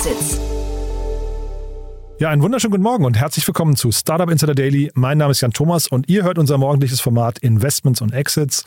Exits. 0.00 0.40
Ja, 2.18 2.30
einen 2.30 2.40
wunderschönen 2.40 2.70
guten 2.70 2.82
Morgen 2.82 3.04
und 3.04 3.18
herzlich 3.18 3.46
willkommen 3.46 3.76
zu 3.76 3.92
Startup 3.92 4.30
Insider 4.30 4.54
Daily. 4.54 4.90
Mein 4.94 5.18
Name 5.18 5.32
ist 5.32 5.42
Jan 5.42 5.52
Thomas 5.52 5.88
und 5.88 6.08
ihr 6.08 6.22
hört 6.22 6.38
unser 6.38 6.56
morgendliches 6.56 7.02
Format 7.02 7.38
Investments 7.40 8.00
und 8.00 8.14
Exits. 8.14 8.64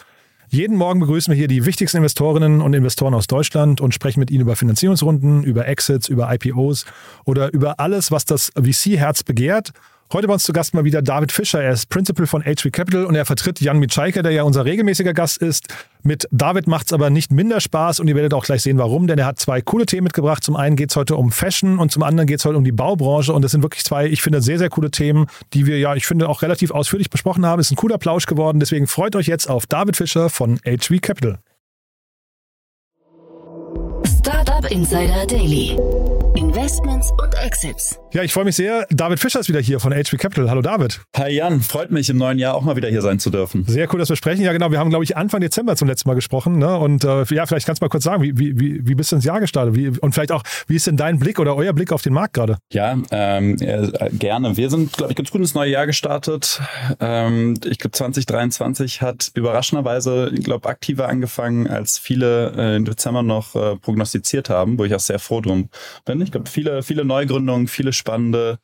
Jeden 0.50 0.78
Morgen 0.78 1.00
begrüßen 1.00 1.32
wir 1.32 1.36
hier 1.36 1.48
die 1.48 1.66
wichtigsten 1.66 1.98
Investorinnen 1.98 2.62
und 2.62 2.76
Investoren 2.76 3.16
aus 3.16 3.26
Deutschland 3.26 3.82
und 3.82 3.96
sprechen 3.96 4.20
mit 4.20 4.30
ihnen 4.30 4.42
über 4.42 4.56
Finanzierungsrunden, 4.56 5.44
über 5.44 5.68
Exits, 5.68 6.08
über 6.08 6.32
IPOs 6.32 6.86
oder 7.26 7.52
über 7.52 7.80
alles, 7.80 8.12
was 8.12 8.26
das 8.26 8.52
VC-Herz 8.56 9.24
begehrt. 9.24 9.72
Heute 10.12 10.28
bei 10.28 10.34
uns 10.34 10.44
zu 10.44 10.54
Gast 10.54 10.76
mal 10.76 10.84
wieder 10.84 11.02
David 11.02 11.32
Fischer. 11.32 11.64
Er 11.64 11.72
ist 11.72 11.90
Principal 11.90 12.28
von 12.28 12.44
HV 12.44 12.72
Capital 12.72 13.06
und 13.06 13.16
er 13.16 13.26
vertritt 13.26 13.62
Jan 13.62 13.80
Mitschaiker, 13.80 14.22
der 14.22 14.32
ja 14.32 14.44
unser 14.44 14.64
regelmäßiger 14.64 15.14
Gast 15.14 15.38
ist. 15.38 15.74
Mit 16.04 16.28
David 16.30 16.68
macht 16.68 16.88
es 16.88 16.94
aber 16.94 17.10
nicht 17.10 17.32
minder 17.32 17.60
Spaß 17.60 18.00
und 18.00 18.08
ihr 18.08 18.16
werdet 18.16 18.34
auch 18.36 18.44
gleich 18.44 18.62
sehen, 18.62 18.78
warum, 18.78 19.08
denn 19.08 19.18
er 19.18 19.26
hat 19.26 19.40
zwei 19.40 19.62
coole 19.62 19.88
Themen 19.88 20.04
mitgebracht. 20.04 20.44
Zum 20.44 20.56
einen 20.56 20.76
geht 20.76 20.92
es 20.92 20.96
heute 20.96 21.16
um 21.16 21.32
Fashion 21.32 21.80
und 21.80 21.92
zum 21.92 22.04
anderen 22.04 22.28
geht 22.28 22.40
es 22.40 22.46
heute 22.46 22.58
um 22.58 22.64
die 22.64 22.72
Baubranche 22.72 23.34
und 23.34 23.42
das 23.42 23.52
sind 23.52 23.64
wirklich 23.64 23.84
zwei, 23.84 24.06
ich 24.06 24.22
finde, 24.22 24.42
sehr, 24.42 24.60
sehr 24.60 24.70
coole 24.70 24.92
Themen, 24.92 25.26
die 25.54 25.66
wir 25.66 25.80
ja, 25.80 25.96
ich 25.96 26.06
finde, 26.06 26.30
auch 26.30 26.44
relativ 26.44 26.70
ausführlich 26.70 27.10
besprochen 27.10 27.46
haben. 27.46 27.60
Ist 27.60 27.72
ein 27.72 27.76
cooler 27.76 27.98
Plausch 27.98 28.28
geworden, 28.28 28.60
deswegen 28.60 28.86
freut 28.86 29.16
euch 29.16 29.26
jetzt 29.26 29.50
auf 29.50 29.66
David 29.66 29.96
Fischer 29.96 30.30
von 30.30 30.60
HV 30.60 31.02
Capital. 31.02 31.40
Startup 34.20 34.70
Insider 34.70 35.26
Daily. 35.26 35.76
Investments 36.36 37.12
und 37.22 37.34
Exits. 37.44 37.98
Ja, 38.14 38.22
ich 38.22 38.32
freue 38.32 38.46
mich 38.46 38.56
sehr. 38.56 38.86
David 38.92 39.20
Fischer 39.20 39.40
ist 39.40 39.50
wieder 39.50 39.60
hier 39.60 39.80
von 39.80 39.92
HV 39.92 40.20
Capital. 40.20 40.48
Hallo 40.48 40.62
David. 40.62 41.02
Hi 41.18 41.32
Jan, 41.32 41.62
freut 41.62 41.90
mich 41.90 42.12
im 42.12 42.18
neuen 42.18 42.38
Jahr 42.38 42.54
auch 42.54 42.62
mal 42.62 42.76
wieder 42.76 42.88
hier 42.88 43.02
sein 43.02 43.18
zu 43.18 43.32
dürfen. 43.32 43.66
Sehr 43.66 43.92
cool, 43.92 43.98
dass 43.98 44.10
wir 44.10 44.16
sprechen. 44.16 44.44
Ja, 44.44 44.54
genau. 44.54 44.70
Wir 44.70 44.78
haben, 44.78 44.92
glaube 44.92 45.04
ich, 45.04 45.18
Anfang 45.18 45.42
Dezember 45.42 45.76
zum 45.76 45.88
letzten 45.88 46.08
Mal 46.08 46.14
gesprochen. 46.14 46.60
Ne? 46.60 46.78
Und 46.78 47.04
äh, 47.04 47.24
ja, 47.34 47.48
vielleicht 47.48 47.66
kannst 47.66 47.82
du 47.82 47.86
mal 47.86 47.90
kurz 47.90 48.04
sagen, 48.04 48.22
wie, 48.22 48.38
wie, 48.38 48.88
wie 48.88 48.94
bist 48.94 49.12
du 49.12 49.16
ins 49.16 49.26
Jahr 49.26 49.40
gestartet? 49.40 49.74
Wie, 49.74 49.88
und 49.88 50.14
vielleicht 50.14 50.32
auch, 50.32 50.44
wie 50.68 50.76
ist 50.76 50.86
denn 50.86 50.96
dein 50.96 51.18
Blick 51.18 51.40
oder 51.40 51.56
euer 51.56 51.74
Blick 51.74 51.92
auf 51.92 52.04
den 52.04 52.14
Markt 52.14 52.36
gerade? 52.36 52.60
Ja, 52.72 52.96
ähm, 53.10 53.58
äh, 53.60 53.90
gerne. 54.12 54.58
Wir 54.58 54.70
sind, 54.70 54.94
glaube 54.94 55.14
ich, 55.14 55.16
ganz 55.16 55.32
gut 55.32 55.42
ins 55.42 55.56
neue 55.56 55.72
Jahr 55.72 55.88
gestartet. 55.88 56.62
Ähm, 57.00 57.56
ich 57.66 57.80
glaube, 57.80 57.94
2023 57.94 59.02
hat 59.02 59.32
überraschenderweise, 59.34 60.30
ich 60.36 60.44
glaube, 60.44 60.70
aktiver 60.70 61.10
angefangen, 61.10 61.66
als 61.66 61.98
viele 61.98 62.54
äh, 62.56 62.76
im 62.76 62.86
Dezember 62.86 63.24
noch 63.24 63.56
äh, 63.56 63.76
prognostiziert 63.78 64.52
haben, 64.52 64.78
wo 64.78 64.86
ich 64.86 64.94
auch 64.94 65.00
sehr 65.00 65.18
froh 65.18 65.42
drum 65.42 65.70
bin. 66.06 66.22
Ich 66.22 66.32
glaube, 66.32 66.48
viele, 66.48 66.84
viele 66.84 67.06
Neugründungen, 67.06 67.68
viele 67.68 67.92
spannende 68.04 68.60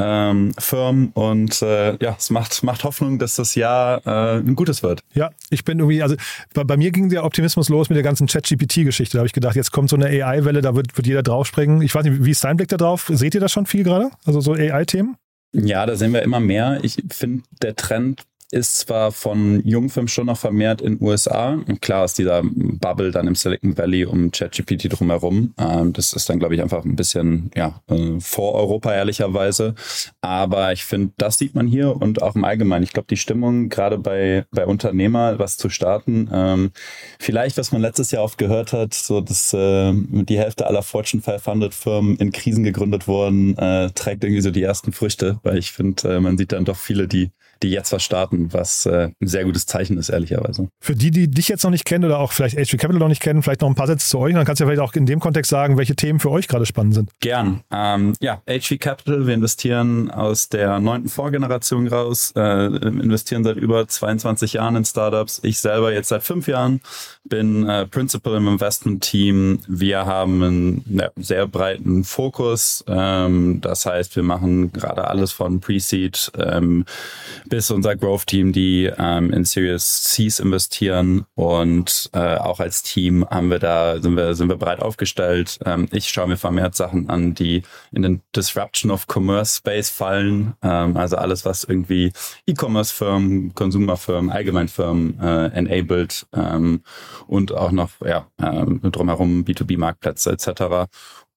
ähm, 0.00 0.52
Firmen 0.58 1.10
und 1.12 1.62
äh, 1.62 1.96
ja, 2.02 2.16
es 2.18 2.30
macht, 2.30 2.62
macht 2.62 2.84
Hoffnung, 2.84 3.18
dass 3.18 3.36
das 3.36 3.54
Jahr 3.54 4.04
äh, 4.06 4.38
ein 4.38 4.56
gutes 4.56 4.82
wird. 4.82 5.02
Ja, 5.12 5.30
ich 5.50 5.64
bin 5.64 5.78
irgendwie, 5.78 6.02
also 6.02 6.16
bei, 6.54 6.64
bei 6.64 6.76
mir 6.76 6.90
ging 6.90 7.08
der 7.08 7.24
Optimismus 7.24 7.68
los 7.68 7.88
mit 7.88 7.96
der 7.96 8.02
ganzen 8.02 8.26
Chat-GPT-Geschichte. 8.26 9.16
Da 9.16 9.20
habe 9.20 9.26
ich 9.26 9.32
gedacht, 9.32 9.56
jetzt 9.56 9.70
kommt 9.70 9.90
so 9.90 9.96
eine 9.96 10.06
AI-Welle, 10.06 10.62
da 10.62 10.74
wird, 10.74 10.96
wird 10.96 11.06
jeder 11.06 11.22
draufspringen. 11.22 11.82
Ich 11.82 11.94
weiß 11.94 12.04
nicht, 12.04 12.24
wie 12.24 12.30
ist 12.30 12.42
dein 12.42 12.56
Blick 12.56 12.68
da 12.68 12.76
drauf? 12.76 13.10
Seht 13.12 13.34
ihr 13.34 13.40
das 13.40 13.52
schon 13.52 13.66
viel 13.66 13.84
gerade? 13.84 14.10
Also 14.24 14.40
so 14.40 14.54
AI-Themen? 14.54 15.16
Ja, 15.52 15.84
da 15.86 15.96
sehen 15.96 16.12
wir 16.12 16.22
immer 16.22 16.40
mehr. 16.40 16.80
Ich 16.82 17.02
finde, 17.10 17.44
der 17.62 17.76
Trend 17.76 18.22
ist 18.50 18.78
zwar 18.78 19.12
von 19.12 19.64
Jungfirmen 19.64 20.08
schon 20.08 20.26
noch 20.26 20.38
vermehrt 20.38 20.80
in 20.80 21.00
USA. 21.00 21.52
Und 21.52 21.80
klar 21.80 22.04
ist 22.04 22.18
dieser 22.18 22.42
Bubble 22.42 23.10
dann 23.10 23.26
im 23.26 23.34
Silicon 23.34 23.76
Valley 23.78 24.04
um 24.04 24.30
ChatGPT 24.30 24.92
drumherum. 24.92 25.54
Ähm, 25.58 25.92
das 25.92 26.12
ist 26.12 26.28
dann, 26.28 26.38
glaube 26.38 26.54
ich, 26.54 26.62
einfach 26.62 26.84
ein 26.84 26.96
bisschen 26.96 27.50
ja, 27.54 27.80
äh, 27.88 28.18
vor 28.20 28.54
Europa, 28.54 28.92
ehrlicherweise. 28.92 29.74
Aber 30.20 30.72
ich 30.72 30.84
finde, 30.84 31.12
das 31.16 31.38
sieht 31.38 31.54
man 31.54 31.66
hier 31.66 31.96
und 31.96 32.22
auch 32.22 32.34
im 32.34 32.44
Allgemeinen. 32.44 32.82
Ich 32.82 32.92
glaube, 32.92 33.06
die 33.08 33.16
Stimmung 33.16 33.68
gerade 33.68 33.98
bei, 33.98 34.44
bei 34.50 34.66
Unternehmer, 34.66 35.38
was 35.38 35.56
zu 35.56 35.68
starten, 35.68 36.28
ähm, 36.32 36.70
vielleicht, 37.18 37.56
was 37.56 37.72
man 37.72 37.80
letztes 37.80 38.10
Jahr 38.10 38.24
oft 38.24 38.38
gehört 38.38 38.72
hat, 38.72 38.94
so 38.94 39.20
dass 39.20 39.52
äh, 39.52 39.92
die 39.94 40.38
Hälfte 40.38 40.66
aller 40.66 40.82
Fortune 40.82 41.22
500 41.22 41.72
Firmen 41.72 42.16
in 42.16 42.32
Krisen 42.32 42.64
gegründet 42.64 43.06
wurden, 43.06 43.56
äh, 43.58 43.90
trägt 43.90 44.24
irgendwie 44.24 44.42
so 44.42 44.50
die 44.50 44.62
ersten 44.62 44.92
Früchte, 44.92 45.38
weil 45.42 45.58
ich 45.58 45.72
finde, 45.72 46.16
äh, 46.16 46.20
man 46.20 46.36
sieht 46.36 46.52
dann 46.52 46.64
doch 46.64 46.76
viele, 46.76 47.06
die 47.06 47.30
die 47.62 47.70
jetzt 47.70 47.92
was 47.92 48.02
starten, 48.02 48.52
was 48.52 48.86
äh, 48.86 49.10
ein 49.20 49.26
sehr 49.26 49.44
gutes 49.44 49.66
Zeichen 49.66 49.98
ist, 49.98 50.08
ehrlicherweise. 50.08 50.68
Für 50.80 50.94
die, 50.94 51.10
die 51.10 51.28
dich 51.28 51.48
jetzt 51.48 51.62
noch 51.62 51.70
nicht 51.70 51.84
kennen 51.84 52.04
oder 52.04 52.18
auch 52.18 52.32
vielleicht 52.32 52.56
HV 52.56 52.78
Capital 52.78 52.98
noch 52.98 53.08
nicht 53.08 53.22
kennen, 53.22 53.42
vielleicht 53.42 53.60
noch 53.60 53.68
ein 53.68 53.74
paar 53.74 53.86
Sätze 53.86 54.08
zu 54.08 54.18
euch. 54.18 54.34
dann 54.34 54.44
kannst 54.44 54.60
du 54.60 54.64
ja 54.64 54.68
vielleicht 54.68 54.82
auch 54.82 54.94
in 54.94 55.06
dem 55.06 55.20
Kontext 55.20 55.50
sagen, 55.50 55.76
welche 55.76 55.94
Themen 55.94 56.20
für 56.20 56.30
euch 56.30 56.48
gerade 56.48 56.66
spannend 56.66 56.94
sind. 56.94 57.10
Gern. 57.20 57.60
Ähm, 57.70 58.14
ja, 58.20 58.42
HV 58.48 58.78
Capital, 58.78 59.26
wir 59.26 59.34
investieren 59.34 60.10
aus 60.10 60.48
der 60.48 60.80
neunten 60.80 61.08
Vorgeneration 61.08 61.86
raus, 61.88 62.32
äh, 62.36 62.66
investieren 62.66 63.44
seit 63.44 63.56
über 63.56 63.86
22 63.86 64.54
Jahren 64.54 64.76
in 64.76 64.84
Startups. 64.84 65.40
Ich 65.42 65.58
selber 65.58 65.92
jetzt 65.92 66.08
seit 66.08 66.22
fünf 66.22 66.48
Jahren 66.48 66.80
bin 67.24 67.68
äh, 67.68 67.86
Principal 67.86 68.36
im 68.36 68.48
Investment 68.48 69.02
Team. 69.02 69.60
Wir 69.68 70.06
haben 70.06 70.42
einen 70.42 70.84
ja, 70.88 71.10
sehr 71.16 71.46
breiten 71.46 72.04
Fokus. 72.04 72.84
Ähm, 72.88 73.60
das 73.60 73.86
heißt, 73.86 74.16
wir 74.16 74.22
machen 74.22 74.72
gerade 74.72 75.08
alles 75.08 75.32
von 75.32 75.60
Pre-Seed 75.60 76.32
ähm, 76.38 76.84
bis 77.50 77.70
unser 77.70 77.96
Growth-Team, 77.96 78.52
die 78.52 78.90
ähm, 78.96 79.30
in 79.32 79.44
Series 79.44 80.14
Cs 80.14 80.38
investieren 80.38 81.26
und 81.34 82.08
äh, 82.14 82.36
auch 82.36 82.60
als 82.60 82.82
Team 82.82 83.26
haben 83.28 83.50
wir 83.50 83.58
da 83.58 84.00
sind 84.00 84.16
wir 84.16 84.34
sind 84.34 84.48
wir 84.48 84.56
breit 84.56 84.80
aufgestellt. 84.80 85.58
Ähm, 85.66 85.86
ich 85.92 86.08
schaue 86.08 86.28
mir 86.28 86.38
vermehrt 86.38 86.74
Sachen 86.74 87.10
an, 87.10 87.34
die 87.34 87.62
in 87.92 88.02
den 88.02 88.22
Disruption 88.34 88.90
of 88.90 89.06
Commerce 89.06 89.58
Space 89.58 89.90
fallen, 89.90 90.54
ähm, 90.62 90.96
also 90.96 91.16
alles 91.16 91.44
was 91.44 91.64
irgendwie 91.64 92.12
E-Commerce-Firmen, 92.46 93.54
Consumer-Firmen, 93.54 94.30
Allgemeinfirmen 94.30 95.20
äh, 95.20 95.46
enabled 95.48 96.26
ähm, 96.32 96.82
und 97.26 97.52
auch 97.52 97.72
noch 97.72 97.90
ja 98.02 98.26
äh, 98.40 98.64
drumherum 98.90 99.44
B2B-Marktplätze 99.44 100.30
etc. 100.30 100.88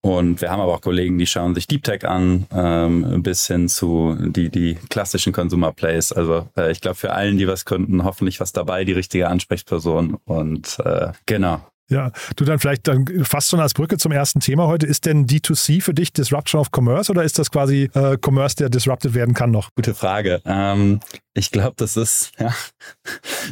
Und 0.05 0.41
wir 0.41 0.51
haben 0.51 0.59
aber 0.59 0.73
auch 0.73 0.81
Kollegen, 0.81 1.17
die 1.17 1.25
schauen 1.25 1.55
sich 1.55 1.65
Deep 1.65 1.83
Tech 1.83 2.05
an, 2.05 2.45
ähm, 2.53 3.23
bis 3.23 3.47
hin 3.47 3.69
zu 3.69 4.17
die, 4.19 4.49
die 4.49 4.75
klassischen 4.89 5.31
Consumer 5.31 5.71
Plays. 5.71 6.11
Also 6.11 6.49
äh, 6.57 6.73
ich 6.73 6.81
glaube, 6.81 6.95
für 6.95 7.13
allen, 7.13 7.37
die 7.37 7.47
was 7.47 7.63
gründen, 7.63 8.03
hoffentlich 8.03 8.41
was 8.41 8.51
dabei, 8.51 8.83
die 8.83 8.91
richtige 8.91 9.29
Ansprechperson. 9.29 10.17
Und 10.25 10.77
äh, 10.83 11.13
genau. 11.25 11.61
Ja, 11.89 12.11
du 12.37 12.45
dann 12.45 12.59
vielleicht 12.59 12.87
dann 12.87 13.05
fast 13.23 13.49
schon 13.49 13.59
als 13.59 13.73
Brücke 13.73 13.97
zum 13.97 14.11
ersten 14.11 14.39
Thema 14.39 14.67
heute. 14.67 14.87
Ist 14.87 15.05
denn 15.05 15.27
D2C 15.27 15.81
für 15.81 15.93
dich 15.93 16.13
Disruption 16.13 16.61
of 16.61 16.69
Commerce 16.75 17.11
oder 17.11 17.23
ist 17.23 17.37
das 17.39 17.51
quasi 17.51 17.89
äh, 17.93 18.17
Commerce, 18.23 18.55
der 18.55 18.69
disrupted 18.69 19.13
werden 19.13 19.33
kann 19.33 19.51
noch? 19.51 19.69
Gute 19.75 19.93
Frage. 19.93 20.41
Ähm, 20.45 21.01
ich 21.35 21.51
glaube, 21.51 21.73
das 21.77 21.97
ist, 21.97 22.31
ja, 22.39 22.53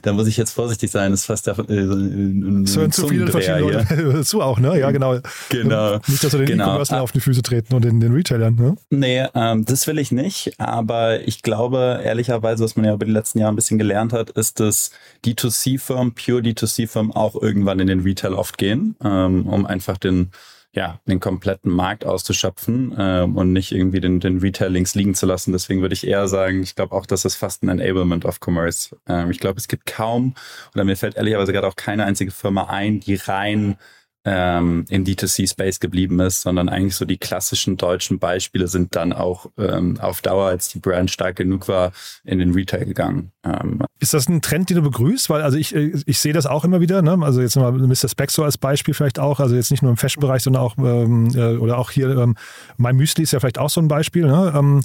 da 0.04 0.14
muss 0.14 0.28
ich 0.28 0.38
jetzt 0.38 0.52
vorsichtig 0.52 0.92
sein, 0.92 1.12
das 1.12 1.22
ist 1.22 1.26
fast 1.26 1.48
der, 1.48 1.60
äh, 1.60 1.74
ein, 1.74 2.64
das 2.66 2.78
hören 2.78 2.92
zu 2.92 3.08
viele 3.08 3.28
verschiedene 3.28 3.60
Leute 3.60 4.22
zu 4.24 4.42
auch, 4.42 4.60
ne? 4.60 4.80
Ja, 4.80 4.92
genau. 4.92 5.20
Genau. 5.50 6.00
Nicht, 6.08 6.24
dass 6.24 6.32
wir 6.32 6.40
den 6.40 6.48
genau. 6.48 6.70
E-Commerce 6.70 7.02
auf 7.02 7.12
die 7.12 7.20
Füße 7.20 7.42
treten 7.42 7.74
und 7.76 7.84
den, 7.84 8.00
den 8.00 8.14
Retailern, 8.14 8.56
ne? 8.56 8.76
Nee, 8.92 9.26
ähm, 9.36 9.66
das 9.66 9.88
will 9.88 10.00
ich 10.00 10.12
nicht, 10.12 10.54
aber 10.58 11.28
ich 11.28 11.42
glaube, 11.42 12.02
ehrlicherweise, 12.04 12.64
was 12.64 12.76
man 12.76 12.86
ja 12.86 12.94
über 12.94 13.06
die 13.06 13.12
letzten 13.12 13.40
Jahre 13.40 13.52
ein 13.52 13.56
bisschen 13.56 13.78
gelernt 13.78 14.14
hat, 14.14 14.30
ist, 14.32 14.60
dass 14.60 14.92
D2C-Firmen, 15.26 16.14
pure 16.14 16.42
D2C-Firmen 16.42 17.12
auch 17.12 17.36
irgendwann 17.42 17.80
in 17.80 17.88
den 17.88 18.02
Retail 18.02 18.21
oft 18.24 18.58
gehen, 18.58 18.96
ähm, 19.04 19.48
um 19.48 19.66
einfach 19.66 19.98
den 19.98 20.32
ja, 20.74 21.02
den 21.06 21.20
kompletten 21.20 21.70
Markt 21.72 22.06
auszuschöpfen 22.06 22.96
ähm, 22.98 23.36
und 23.36 23.52
nicht 23.52 23.74
irgendwie 23.74 24.00
den, 24.00 24.22
den 24.22 24.40
Retailings 24.40 24.96
liegen 24.96 25.16
zu 25.16 25.26
lassen. 25.26 25.52
Deswegen 25.52 25.82
würde 25.82 25.94
ich 25.94 26.08
eher 26.08 26.28
sagen, 26.30 26.64
ich 26.64 26.76
glaube 26.76 26.96
auch, 26.96 27.06
das 27.06 27.26
ist 27.26 27.36
fast 27.36 27.64
ein 27.64 27.70
Enablement 27.70 28.24
of 28.24 28.40
Commerce. 28.40 28.96
Ähm, 29.06 29.32
ich 29.32 29.40
glaube, 29.40 29.60
es 29.60 29.68
gibt 29.68 29.86
kaum, 29.86 30.34
oder 30.74 30.86
mir 30.86 30.96
fällt 30.96 31.18
ehrlicherweise 31.18 31.52
gerade 31.52 31.68
auch 31.68 31.76
keine 31.76 32.06
einzige 32.06 32.32
Firma 32.32 32.68
ein, 32.68 33.02
die 33.02 33.16
rein 33.16 33.76
ähm, 34.24 34.86
im 34.90 35.04
D2C-Space 35.04 35.80
geblieben 35.80 36.20
ist, 36.20 36.42
sondern 36.42 36.70
eigentlich 36.70 36.96
so 36.96 37.06
die 37.06 37.18
klassischen 37.18 37.78
deutschen 37.78 38.20
Beispiele 38.20 38.68
sind 38.68 38.96
dann 38.96 39.14
auch 39.14 39.48
ähm, 39.58 40.00
auf 40.00 40.22
Dauer, 40.22 40.48
als 40.48 40.70
die 40.70 40.80
Brand 40.80 41.10
stark 41.10 41.38
genug 41.38 41.68
war, 41.68 41.92
in 42.24 42.38
den 42.38 42.54
Retail 42.54 42.86
gegangen. 42.86 43.32
Ähm. 43.44 43.82
Ist 44.00 44.14
das 44.14 44.30
ein 44.30 44.42
Trend, 44.42 44.70
den 44.70 44.78
du 44.78 44.84
begrüßt? 44.84 45.30
Weil 45.30 45.42
also 45.42 45.58
ich, 45.58 45.74
ich 45.74 46.20
sehe 46.20 46.34
das 46.34 46.46
auch 46.46 46.64
immer 46.64 46.82
wieder, 46.82 47.02
ne? 47.02 47.18
also 47.22 47.42
jetzt 47.42 47.56
mal 47.56 47.72
Mr. 47.72 48.10
Speck 48.10 48.30
so 48.30 48.44
als 48.44 48.58
Beispiel 48.58 48.94
vielleicht 48.94 49.18
auch, 49.18 49.40
also 49.40 49.56
jetzt 49.56 49.72
nicht 49.72 49.82
nur 49.82 49.92
im 49.92 49.98
Fashion-Bereich, 49.98 50.44
sondern 50.44 50.62
auch 50.62 50.78
ähm, 50.78 51.32
äh, 51.34 51.58
oder 51.58 51.80
auch 51.80 51.90
hier, 51.90 52.16
ähm, 52.18 52.36
mein 52.78 52.96
Müsli 52.96 53.24
ist 53.24 53.32
ja 53.32 53.40
vielleicht 53.40 53.58
auch 53.58 53.70
so 53.70 53.82
ein 53.82 53.88
Beispiel, 53.88 54.28
ne? 54.28 54.54
Ähm, 54.56 54.82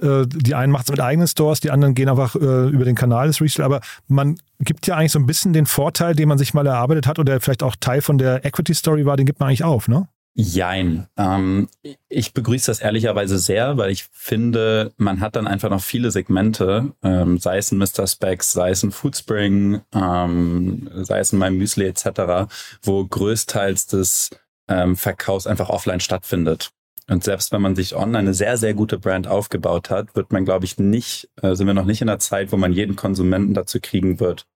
äh, 0.00 0.26
die 0.26 0.54
einen 0.54 0.72
machen 0.72 0.84
es 0.86 0.90
mit 0.90 1.00
eigenen 1.00 1.28
Stores, 1.28 1.60
die 1.60 1.70
anderen 1.70 1.94
gehen 1.94 2.08
einfach 2.08 2.36
äh, 2.36 2.68
über 2.68 2.84
den 2.84 2.94
Kanal 2.94 3.26
des 3.26 3.40
Retail. 3.40 3.64
Aber 3.64 3.80
man 4.06 4.38
gibt 4.60 4.86
ja 4.86 4.96
eigentlich 4.96 5.12
so 5.12 5.18
ein 5.18 5.26
bisschen 5.26 5.52
den 5.52 5.66
Vorteil, 5.66 6.14
den 6.14 6.28
man 6.28 6.38
sich 6.38 6.54
mal 6.54 6.66
erarbeitet 6.66 7.06
hat 7.06 7.18
oder 7.18 7.40
vielleicht 7.40 7.62
auch 7.62 7.76
Teil 7.76 8.02
von 8.02 8.18
der 8.18 8.44
Equity 8.44 8.74
Story 8.74 9.06
war, 9.06 9.16
den 9.16 9.26
gibt 9.26 9.40
man 9.40 9.48
eigentlich 9.48 9.64
auf, 9.64 9.88
ne? 9.88 10.08
Jein. 10.40 11.08
Ähm, 11.16 11.68
ich 12.08 12.32
begrüße 12.32 12.70
das 12.70 12.78
ehrlicherweise 12.78 13.38
sehr, 13.38 13.76
weil 13.76 13.90
ich 13.90 14.04
finde, 14.12 14.92
man 14.96 15.20
hat 15.20 15.34
dann 15.34 15.48
einfach 15.48 15.68
noch 15.68 15.82
viele 15.82 16.12
Segmente, 16.12 16.92
ähm, 17.02 17.38
sei 17.38 17.58
es 17.58 17.72
ein 17.72 17.78
Mr. 17.78 18.06
Specs, 18.06 18.52
sei 18.52 18.70
es 18.70 18.84
ein 18.84 18.92
Foodspring, 18.92 19.80
ähm, 19.92 20.88
sei 20.94 21.18
es 21.18 21.32
ein 21.32 21.40
My 21.40 21.50
Müsli 21.50 21.86
etc., 21.86 22.48
wo 22.82 23.04
größtenteils 23.04 23.88
des 23.88 24.30
ähm, 24.68 24.96
Verkaufs 24.96 25.48
einfach 25.48 25.70
offline 25.70 25.98
stattfindet. 25.98 26.70
Und 27.08 27.24
selbst 27.24 27.52
wenn 27.52 27.62
man 27.62 27.74
sich 27.74 27.96
online 27.96 28.18
eine 28.18 28.34
sehr, 28.34 28.56
sehr 28.58 28.74
gute 28.74 28.98
Brand 28.98 29.26
aufgebaut 29.26 29.90
hat, 29.90 30.14
wird 30.14 30.30
man, 30.30 30.44
glaube 30.44 30.66
ich, 30.66 30.78
nicht, 30.78 31.30
äh, 31.42 31.54
sind 31.54 31.66
wir 31.66 31.74
noch 31.74 31.86
nicht 31.86 32.02
in 32.02 32.06
der 32.06 32.18
Zeit, 32.18 32.52
wo 32.52 32.56
man 32.56 32.72
jeden 32.72 32.96
Konsumenten 32.96 33.54
dazu 33.54 33.78
kriegen 33.80 34.20
wird, 34.20 34.46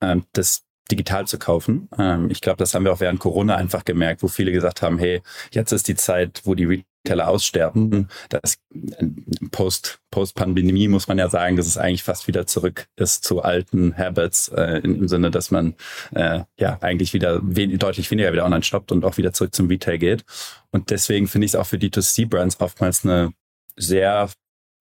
ähm, 0.00 0.24
das 0.32 0.64
digital 0.90 1.26
zu 1.26 1.38
kaufen. 1.38 1.88
Ähm, 1.98 2.30
ich 2.30 2.40
glaube, 2.40 2.58
das 2.58 2.74
haben 2.74 2.84
wir 2.84 2.92
auch 2.92 3.00
während 3.00 3.20
Corona 3.20 3.56
einfach 3.56 3.84
gemerkt, 3.84 4.22
wo 4.22 4.28
viele 4.28 4.52
gesagt 4.52 4.82
haben, 4.82 4.98
hey, 4.98 5.22
jetzt 5.52 5.72
ist 5.72 5.88
die 5.88 5.94
Zeit, 5.94 6.42
wo 6.44 6.54
die 6.54 6.84
Retailer 7.04 7.28
aussterben. 7.28 8.08
Das 8.28 8.58
Post, 9.50 10.00
Post-Pandemie 10.10 10.88
muss 10.88 11.08
man 11.08 11.18
ja 11.18 11.28
sagen, 11.28 11.56
dass 11.56 11.66
es 11.66 11.78
eigentlich 11.78 12.02
fast 12.02 12.28
wieder 12.28 12.46
zurück 12.46 12.86
ist 12.96 13.24
zu 13.24 13.42
alten 13.42 13.96
Habits, 13.96 14.48
äh, 14.48 14.80
im 14.84 15.08
Sinne, 15.08 15.30
dass 15.30 15.50
man 15.50 15.74
äh, 16.14 16.40
ja 16.58 16.78
eigentlich 16.80 17.14
wieder 17.14 17.40
wen 17.42 17.78
deutlich 17.78 18.10
weniger 18.10 18.32
wieder 18.32 18.44
online 18.44 18.62
shoppt 18.62 18.92
und 18.92 19.04
auch 19.04 19.16
wieder 19.16 19.32
zurück 19.32 19.54
zum 19.54 19.68
Retail 19.68 19.98
geht. 19.98 20.24
Und 20.70 20.90
deswegen 20.90 21.28
finde 21.28 21.46
ich 21.46 21.52
es 21.52 21.56
auch 21.56 21.66
für 21.66 21.76
D2C-Brands 21.76 22.60
oftmals 22.60 23.04
eine 23.04 23.32
sehr 23.76 24.28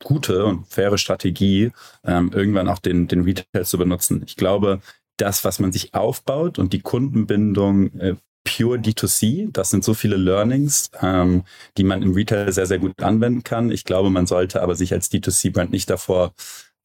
gute 0.03 0.45
und 0.45 0.67
faire 0.67 0.97
Strategie, 0.97 1.71
ähm, 2.03 2.31
irgendwann 2.33 2.67
auch 2.67 2.79
den, 2.79 3.07
den 3.07 3.21
Retail 3.21 3.65
zu 3.65 3.77
benutzen. 3.77 4.23
Ich 4.25 4.35
glaube, 4.35 4.81
das, 5.21 5.45
was 5.45 5.59
man 5.59 5.71
sich 5.71 5.93
aufbaut 5.93 6.59
und 6.59 6.73
die 6.73 6.81
Kundenbindung 6.81 7.93
äh, 7.99 8.15
pure 8.43 8.77
D2C, 8.77 9.51
das 9.51 9.69
sind 9.69 9.83
so 9.83 9.93
viele 9.93 10.17
Learnings, 10.17 10.89
ähm, 11.01 11.43
die 11.77 11.83
man 11.83 12.01
im 12.01 12.13
Retail 12.13 12.51
sehr, 12.51 12.65
sehr 12.65 12.79
gut 12.79 13.01
anwenden 13.01 13.43
kann. 13.43 13.71
Ich 13.71 13.85
glaube, 13.85 14.09
man 14.09 14.25
sollte 14.25 14.61
aber 14.61 14.75
sich 14.75 14.93
als 14.93 15.11
D2C-Brand 15.11 15.71
nicht 15.71 15.89
davor 15.89 16.33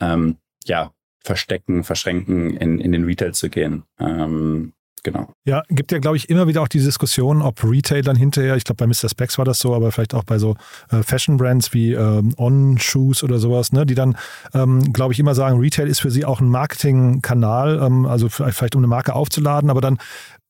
ähm, 0.01 0.37
ja, 0.65 0.93
verstecken, 1.25 1.83
verschränken, 1.83 2.57
in, 2.57 2.79
in 2.79 2.93
den 2.93 3.05
Retail 3.05 3.33
zu 3.33 3.49
gehen. 3.49 3.85
Ähm, 3.99 4.73
genau. 5.07 5.33
Ja, 5.47 5.63
gibt 5.69 5.93
ja, 5.93 5.99
glaube 5.99 6.17
ich, 6.17 6.29
immer 6.29 6.49
wieder 6.49 6.61
auch 6.61 6.69
die 6.69 6.81
Diskussion, 6.81 7.41
ob 7.41 7.63
Retail 7.63 8.03
dann 8.03 8.17
hinterher, 8.17 8.57
ich 8.57 8.65
glaube 8.65 8.85
bei 8.85 8.87
Mr. 8.87 9.09
Specs 9.09 9.39
war 9.39 9.45
das 9.45 9.61
so, 9.61 9.73
aber 9.75 9.93
vielleicht 9.93 10.15
auch 10.15 10.25
bei 10.25 10.39
so 10.39 10.57
äh, 10.91 11.03
Fashion-Brands 11.03 11.73
wie 11.73 11.93
ähm, 11.93 12.35
On 12.37 12.77
Shoes 12.79 13.23
oder 13.23 13.39
sowas, 13.39 13.73
ne, 13.73 13.87
die 13.87 13.95
dann, 13.95 14.17
ähm, 14.53 14.93
glaube 14.93 15.13
ich, 15.13 15.21
immer 15.21 15.37
sagen, 15.37 15.61
Retail 15.61 15.87
ist 15.87 16.01
für 16.01 16.11
sie 16.11 16.25
auch 16.25 16.41
ein 16.41 16.49
Marketingkanal, 16.49 17.81
ähm, 17.83 18.05
also 18.05 18.29
vielleicht 18.29 18.75
um 18.75 18.81
eine 18.81 18.89
Marke 18.89 19.15
aufzuladen, 19.15 19.71
aber 19.71 19.81
dann 19.81 19.99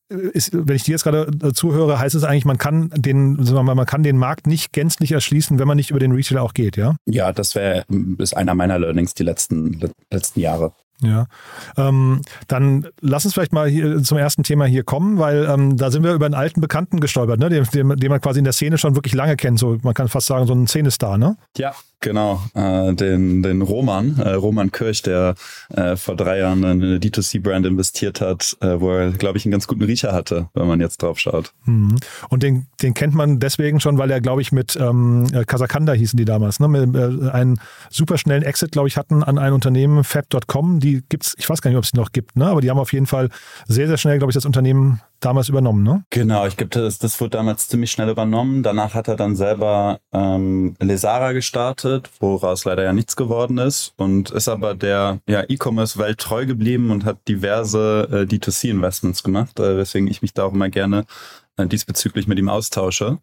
äh, 0.09 0.15
ist, 0.33 0.49
wenn 0.53 0.75
ich 0.75 0.83
dir 0.83 0.91
jetzt 0.91 1.03
gerade 1.03 1.29
äh, 1.43 1.53
zuhöre, 1.53 1.99
heißt 1.99 2.15
es 2.15 2.23
eigentlich, 2.23 2.45
man 2.45 2.57
kann 2.57 2.89
den, 2.95 3.33
man 3.35 3.85
kann 3.85 4.01
den 4.01 4.17
Markt 4.17 4.47
nicht 4.47 4.73
gänzlich 4.73 5.11
erschließen, 5.11 5.59
wenn 5.59 5.67
man 5.67 5.77
nicht 5.77 5.91
über 5.91 5.99
den 5.99 6.13
Retail 6.13 6.39
auch 6.39 6.55
geht, 6.55 6.77
ja? 6.77 6.95
Ja, 7.05 7.31
das 7.31 7.53
wäre 7.53 7.85
ist 8.17 8.35
einer 8.35 8.55
meiner 8.55 8.79
Learnings 8.79 9.13
die 9.13 9.23
letzten 9.23 9.79
letzten 10.11 10.39
Jahre. 10.39 10.73
Ja, 11.03 11.27
ähm, 11.77 12.23
dann 12.47 12.87
lass 13.01 13.23
uns 13.23 13.35
vielleicht 13.35 13.53
mal 13.53 13.69
hier 13.69 14.01
zum 14.01 14.17
ersten 14.17 14.41
Thema 14.41 14.65
hier 14.65 14.83
kommen, 14.83 15.19
weil 15.19 15.45
ähm, 15.45 15.77
da 15.77 15.91
sind 15.91 16.03
wir 16.03 16.13
über 16.13 16.25
einen 16.25 16.33
alten 16.33 16.59
Bekannten 16.59 16.99
gestolpert, 16.99 17.39
ne? 17.39 17.49
den, 17.49 17.63
den, 17.65 17.89
den, 17.97 18.09
man 18.09 18.19
quasi 18.19 18.39
in 18.39 18.45
der 18.45 18.53
Szene 18.53 18.79
schon 18.79 18.95
wirklich 18.95 19.13
lange 19.13 19.35
kennt. 19.35 19.59
So, 19.59 19.77
man 19.83 19.93
kann 19.93 20.07
fast 20.07 20.25
sagen, 20.25 20.47
so 20.47 20.53
ein 20.53 20.65
Szenestar, 20.65 21.19
ne? 21.19 21.37
Ja, 21.55 21.75
genau. 21.99 22.41
Äh, 22.55 22.93
den, 22.93 23.43
den 23.43 23.61
Roman, 23.61 24.17
äh, 24.17 24.31
Roman 24.31 24.71
Kirch, 24.71 25.03
der 25.03 25.35
äh, 25.69 25.95
vor 25.95 26.15
drei 26.15 26.39
Jahren 26.39 26.63
in 26.63 26.83
eine 26.83 26.97
D2C-Brand 26.97 27.67
investiert 27.67 28.19
hat, 28.19 28.57
äh, 28.61 28.79
wo 28.79 28.91
er, 28.91 29.11
glaube 29.11 29.37
ich, 29.37 29.45
einen 29.45 29.51
ganz 29.51 29.67
guten 29.67 29.83
Riecher 29.83 30.13
hatte, 30.13 30.49
wenn 30.55 30.67
man 30.67 30.79
jetzt 30.79 31.03
drauf 31.03 31.19
schaut. 31.19 31.53
Mhm. 31.65 31.97
Und 32.29 32.41
den, 32.41 32.65
den 32.81 32.95
kennt 32.95 33.13
man 33.13 33.39
deswegen 33.39 33.79
schon, 33.79 33.99
weil 33.99 34.09
er, 34.09 34.19
glaube 34.19 34.41
ich, 34.41 34.51
mit 34.51 34.75
ähm, 34.75 35.27
Kasakanda 35.45 35.93
hießen 35.93 36.17
die 36.17 36.25
damals, 36.25 36.59
ne? 36.59 36.67
Mit, 36.67 36.95
äh, 36.95 37.29
einen 37.29 37.59
super 37.91 38.17
schnellen 38.17 38.43
Exit, 38.43 38.71
glaube 38.71 38.87
ich, 38.87 38.97
hatten 38.97 39.23
an 39.23 39.37
ein 39.37 39.53
Unternehmen, 39.53 40.03
fab.com, 40.03 40.79
die 40.79 40.86
gibt's, 41.09 41.35
ich 41.37 41.49
weiß 41.49 41.61
gar 41.61 41.69
nicht, 41.69 41.77
ob 41.77 41.83
es 41.83 41.91
die 41.91 41.97
noch 41.97 42.11
gibt, 42.11 42.35
ne? 42.35 42.47
aber 42.47 42.61
die 42.61 42.69
haben 42.69 42.79
auf 42.79 42.93
jeden 42.93 43.05
Fall 43.05 43.29
sehr, 43.67 43.87
sehr 43.87 43.97
schnell, 43.97 44.17
glaube 44.17 44.31
ich, 44.31 44.35
das 44.35 44.45
Unternehmen 44.45 45.01
damals 45.19 45.49
übernommen, 45.49 45.83
ne? 45.83 46.03
Genau, 46.09 46.45
ich 46.45 46.57
glaube, 46.57 46.69
das, 46.69 46.99
das 46.99 47.19
wurde 47.19 47.31
damals 47.31 47.67
ziemlich 47.67 47.91
schnell 47.91 48.09
übernommen. 48.09 48.61
Danach 48.63 48.93
hat 48.93 49.07
er 49.07 49.15
dann 49.15 49.35
selber 49.35 49.99
ähm, 50.13 50.75
Lesara 50.79 51.31
gestartet, 51.31 52.09
woraus 52.19 52.65
leider 52.65 52.83
ja 52.83 52.93
nichts 52.93 53.15
geworden 53.15 53.57
ist 53.57 53.93
und 53.97 54.29
ist 54.31 54.47
aber 54.47 54.75
der 54.75 55.19
ja, 55.27 55.43
E-Commerce-Welt 55.47 56.19
treu 56.19 56.45
geblieben 56.45 56.91
und 56.91 57.05
hat 57.05 57.27
diverse 57.27 58.07
äh, 58.11 58.31
D2C-Investments 58.31 59.23
gemacht, 59.23 59.59
äh, 59.59 59.77
weswegen 59.77 60.07
ich 60.07 60.21
mich 60.21 60.33
da 60.33 60.43
auch 60.43 60.53
immer 60.53 60.69
gerne 60.69 61.05
äh, 61.57 61.65
diesbezüglich 61.65 62.27
mit 62.27 62.37
ihm 62.37 62.49
austausche. 62.49 63.17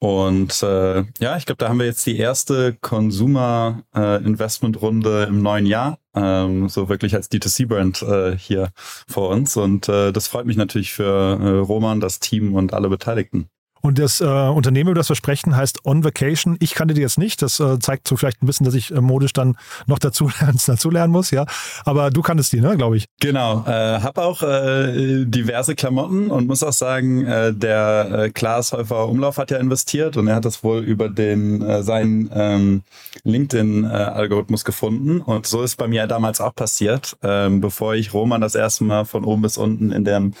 Und 0.00 0.62
äh, 0.62 1.04
ja, 1.18 1.36
ich 1.36 1.44
glaube, 1.46 1.58
da 1.58 1.68
haben 1.68 1.80
wir 1.80 1.86
jetzt 1.86 2.06
die 2.06 2.18
erste 2.18 2.76
Consumer-Investment-Runde 2.80 5.24
äh, 5.24 5.28
im 5.28 5.42
neuen 5.42 5.66
Jahr, 5.66 5.98
ähm, 6.14 6.68
so 6.68 6.88
wirklich 6.88 7.16
als 7.16 7.32
D2C-Brand 7.32 8.02
äh, 8.02 8.38
hier 8.38 8.70
vor 9.08 9.30
uns. 9.30 9.56
Und 9.56 9.88
äh, 9.88 10.12
das 10.12 10.28
freut 10.28 10.46
mich 10.46 10.56
natürlich 10.56 10.92
für 10.92 11.40
äh, 11.40 11.58
Roman, 11.58 11.98
das 11.98 12.20
Team 12.20 12.54
und 12.54 12.74
alle 12.74 12.88
Beteiligten. 12.88 13.50
Und 13.80 13.98
das 13.98 14.20
äh, 14.20 14.24
Unternehmen, 14.24 14.90
über 14.90 14.98
das 14.98 15.08
wir 15.08 15.16
sprechen, 15.16 15.56
heißt 15.56 15.84
On 15.84 16.04
Vacation. 16.04 16.56
Ich 16.60 16.74
kannte 16.74 16.94
die 16.94 17.00
jetzt 17.00 17.18
nicht. 17.18 17.42
Das 17.42 17.60
äh, 17.60 17.78
zeigt 17.78 18.08
so 18.08 18.16
vielleicht 18.16 18.42
ein 18.42 18.46
bisschen, 18.46 18.64
dass 18.64 18.74
ich 18.74 18.90
äh, 18.90 19.00
modisch 19.00 19.32
dann 19.32 19.56
noch 19.86 19.98
dazu, 19.98 20.30
dazu 20.66 20.90
lernen 20.90 21.12
muss, 21.12 21.30
ja. 21.30 21.46
Aber 21.84 22.10
du 22.10 22.22
kanntest 22.22 22.52
die, 22.52 22.60
ne, 22.60 22.76
glaube 22.76 22.96
ich. 22.96 23.06
Genau. 23.20 23.64
Äh, 23.66 24.00
hab 24.00 24.18
auch 24.18 24.42
äh, 24.42 25.24
diverse 25.24 25.74
Klamotten 25.74 26.30
und 26.30 26.46
muss 26.46 26.62
auch 26.62 26.72
sagen, 26.72 27.24
äh, 27.26 27.52
der 27.54 28.10
äh, 28.10 28.30
Klaas 28.30 28.72
Häufer 28.72 29.08
Umlauf 29.08 29.38
hat 29.38 29.50
ja 29.50 29.58
investiert 29.58 30.16
und 30.16 30.28
er 30.28 30.36
hat 30.36 30.44
das 30.44 30.62
wohl 30.64 30.80
über 30.80 31.08
den 31.08 31.62
äh, 31.62 31.82
seinen 31.82 32.30
ähm, 32.34 32.82
LinkedIn-Algorithmus 33.24 34.64
gefunden. 34.64 35.20
Und 35.20 35.46
so 35.46 35.62
ist 35.62 35.76
bei 35.76 35.88
mir 35.88 36.06
damals 36.06 36.40
auch 36.40 36.54
passiert, 36.54 37.16
ähm, 37.22 37.60
bevor 37.60 37.94
ich 37.94 38.14
Roman 38.14 38.40
das 38.40 38.54
erste 38.54 38.84
Mal 38.84 39.04
von 39.04 39.24
oben 39.24 39.42
bis 39.42 39.58
unten 39.58 39.92
in 39.92 40.04
dem 40.04 40.34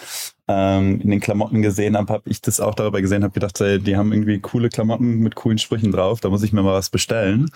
ähm, 0.48 1.00
in 1.00 1.10
den 1.10 1.20
Klamotten 1.20 1.60
gesehen 1.60 1.96
habe, 1.96 2.12
habe 2.12 2.30
ich 2.30 2.40
das 2.40 2.58
auch 2.58 2.74
darüber 2.74 3.00
gesehen, 3.02 3.22
habe 3.22 3.34
gedacht, 3.34 3.60
ey, 3.60 3.78
die 3.78 3.96
haben 3.96 4.12
irgendwie 4.12 4.40
coole 4.40 4.70
Klamotten 4.70 5.18
mit 5.18 5.34
coolen 5.34 5.58
Sprüchen 5.58 5.92
drauf, 5.92 6.20
da 6.20 6.30
muss 6.30 6.42
ich 6.42 6.52
mir 6.52 6.62
mal 6.62 6.74
was 6.74 6.90
bestellen. 6.90 7.50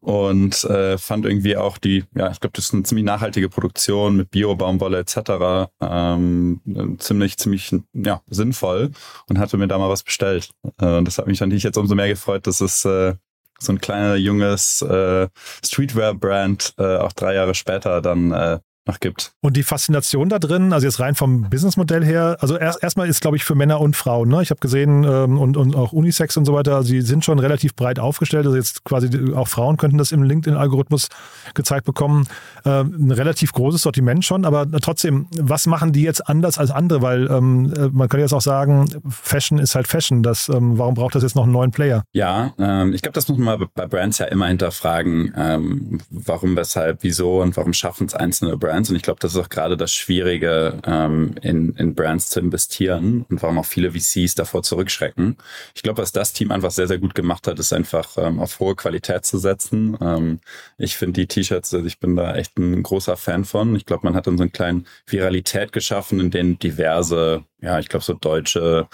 Und 0.00 0.64
äh, 0.64 0.98
fand 0.98 1.24
irgendwie 1.24 1.56
auch 1.56 1.78
die, 1.78 2.04
ja, 2.14 2.30
ich 2.30 2.38
glaube, 2.38 2.52
das 2.54 2.66
ist 2.66 2.74
eine 2.74 2.82
ziemlich 2.82 3.06
nachhaltige 3.06 3.48
Produktion 3.48 4.16
mit 4.16 4.30
Bio-Baumwolle 4.30 4.98
etc. 4.98 5.70
Ähm, 5.80 6.60
ziemlich, 6.98 7.38
ziemlich 7.38 7.74
ja, 7.94 8.20
sinnvoll 8.28 8.90
und 9.30 9.38
hatte 9.38 9.56
mir 9.56 9.66
da 9.66 9.78
mal 9.78 9.88
was 9.88 10.02
bestellt. 10.02 10.50
Äh, 10.78 11.02
das 11.02 11.16
hat 11.16 11.26
mich 11.26 11.40
natürlich 11.40 11.62
jetzt 11.62 11.78
umso 11.78 11.94
mehr 11.94 12.08
gefreut, 12.08 12.46
dass 12.46 12.60
es 12.60 12.84
äh, 12.84 13.14
so 13.58 13.72
ein 13.72 13.80
kleiner 13.80 14.16
junges 14.16 14.82
äh, 14.82 15.28
Streetwear-Brand 15.64 16.74
äh, 16.76 16.96
auch 16.98 17.12
drei 17.12 17.34
Jahre 17.34 17.54
später 17.54 18.02
dann 18.02 18.32
äh, 18.32 18.58
noch 18.86 19.00
gibt. 19.00 19.32
Und 19.40 19.56
die 19.56 19.62
Faszination 19.62 20.28
da 20.28 20.38
drin, 20.38 20.72
also 20.72 20.86
jetzt 20.86 21.00
rein 21.00 21.14
vom 21.14 21.48
Businessmodell 21.48 22.04
her, 22.04 22.36
also 22.40 22.56
erst, 22.56 22.82
erstmal 22.82 23.08
ist, 23.08 23.20
glaube 23.20 23.36
ich, 23.36 23.44
für 23.44 23.54
Männer 23.54 23.80
und 23.80 23.96
Frauen, 23.96 24.28
ne? 24.28 24.42
Ich 24.42 24.50
habe 24.50 24.60
gesehen, 24.60 25.04
ähm, 25.04 25.38
und, 25.38 25.56
und 25.56 25.74
auch 25.74 25.92
Unisex 25.92 26.36
und 26.36 26.44
so 26.44 26.52
weiter, 26.52 26.76
also 26.76 26.88
sie 26.88 27.00
sind 27.00 27.24
schon 27.24 27.38
relativ 27.38 27.74
breit 27.74 27.98
aufgestellt. 27.98 28.46
Also 28.46 28.56
jetzt 28.56 28.84
quasi 28.84 29.08
auch 29.34 29.48
Frauen 29.48 29.76
könnten 29.76 29.96
das 29.96 30.12
im 30.12 30.22
LinkedIn-Algorithmus 30.22 31.08
gezeigt 31.54 31.86
bekommen. 31.86 32.26
Ähm, 32.64 33.08
ein 33.08 33.10
relativ 33.10 33.52
großes 33.52 33.82
Sortiment 33.82 34.24
schon, 34.24 34.44
aber 34.44 34.70
trotzdem, 34.80 35.26
was 35.38 35.66
machen 35.66 35.92
die 35.92 36.02
jetzt 36.02 36.28
anders 36.28 36.58
als 36.58 36.70
andere? 36.70 37.00
Weil 37.00 37.30
ähm, 37.30 37.72
äh, 37.76 37.88
man 37.88 38.08
könnte 38.08 38.22
jetzt 38.22 38.34
auch 38.34 38.42
sagen, 38.42 38.88
Fashion 39.08 39.58
ist 39.58 39.74
halt 39.74 39.88
Fashion. 39.88 40.22
Das, 40.22 40.48
ähm, 40.48 40.78
warum 40.78 40.94
braucht 40.94 41.14
das 41.14 41.22
jetzt 41.22 41.36
noch 41.36 41.44
einen 41.44 41.52
neuen 41.52 41.70
Player? 41.70 42.04
Ja, 42.12 42.52
ähm, 42.58 42.92
ich 42.92 43.02
glaube, 43.02 43.14
das 43.14 43.28
muss 43.28 43.38
man 43.38 43.66
bei 43.74 43.86
Brands 43.86 44.18
ja 44.18 44.26
immer 44.26 44.48
hinterfragen. 44.48 45.32
Ähm, 45.36 46.00
warum, 46.10 46.56
weshalb, 46.56 47.02
wieso 47.02 47.40
und 47.40 47.56
warum 47.56 47.72
schaffen 47.72 48.06
es 48.06 48.14
einzelne 48.14 48.56
Brands? 48.58 48.73
Brands. 48.74 48.90
Und 48.90 48.96
ich 48.96 49.02
glaube, 49.02 49.20
das 49.20 49.34
ist 49.34 49.40
auch 49.40 49.48
gerade 49.48 49.76
das 49.76 49.92
Schwierige, 49.92 50.80
ähm, 50.84 51.34
in, 51.42 51.74
in 51.76 51.94
Brands 51.94 52.30
zu 52.30 52.40
investieren 52.40 53.24
und 53.28 53.42
warum 53.42 53.58
auch 53.58 53.64
viele 53.64 53.92
VCs 53.92 54.34
davor 54.34 54.62
zurückschrecken. 54.62 55.36
Ich 55.74 55.82
glaube, 55.82 56.02
was 56.02 56.12
das 56.12 56.32
Team 56.32 56.50
einfach 56.50 56.70
sehr, 56.70 56.88
sehr 56.88 56.98
gut 56.98 57.14
gemacht 57.14 57.46
hat, 57.46 57.58
ist 57.58 57.72
einfach 57.72 58.16
ähm, 58.18 58.40
auf 58.40 58.58
hohe 58.60 58.74
Qualität 58.74 59.24
zu 59.24 59.38
setzen. 59.38 59.96
Ähm, 60.00 60.40
ich 60.76 60.96
finde 60.96 61.20
die 61.20 61.26
T-Shirts, 61.26 61.72
also 61.72 61.86
ich 61.86 62.00
bin 62.00 62.16
da 62.16 62.34
echt 62.34 62.58
ein 62.58 62.82
großer 62.82 63.16
Fan 63.16 63.44
von. 63.44 63.76
Ich 63.76 63.86
glaube, 63.86 64.06
man 64.06 64.14
hat 64.14 64.26
dann 64.26 64.36
so 64.38 64.42
einen 64.42 64.52
kleinen 64.52 64.86
Viralität 65.06 65.72
geschaffen, 65.72 66.20
in 66.20 66.30
denen 66.30 66.58
diverse, 66.58 67.44
ja, 67.60 67.78
ich 67.78 67.88
glaube, 67.88 68.04
so 68.04 68.14
deutsche 68.14 68.88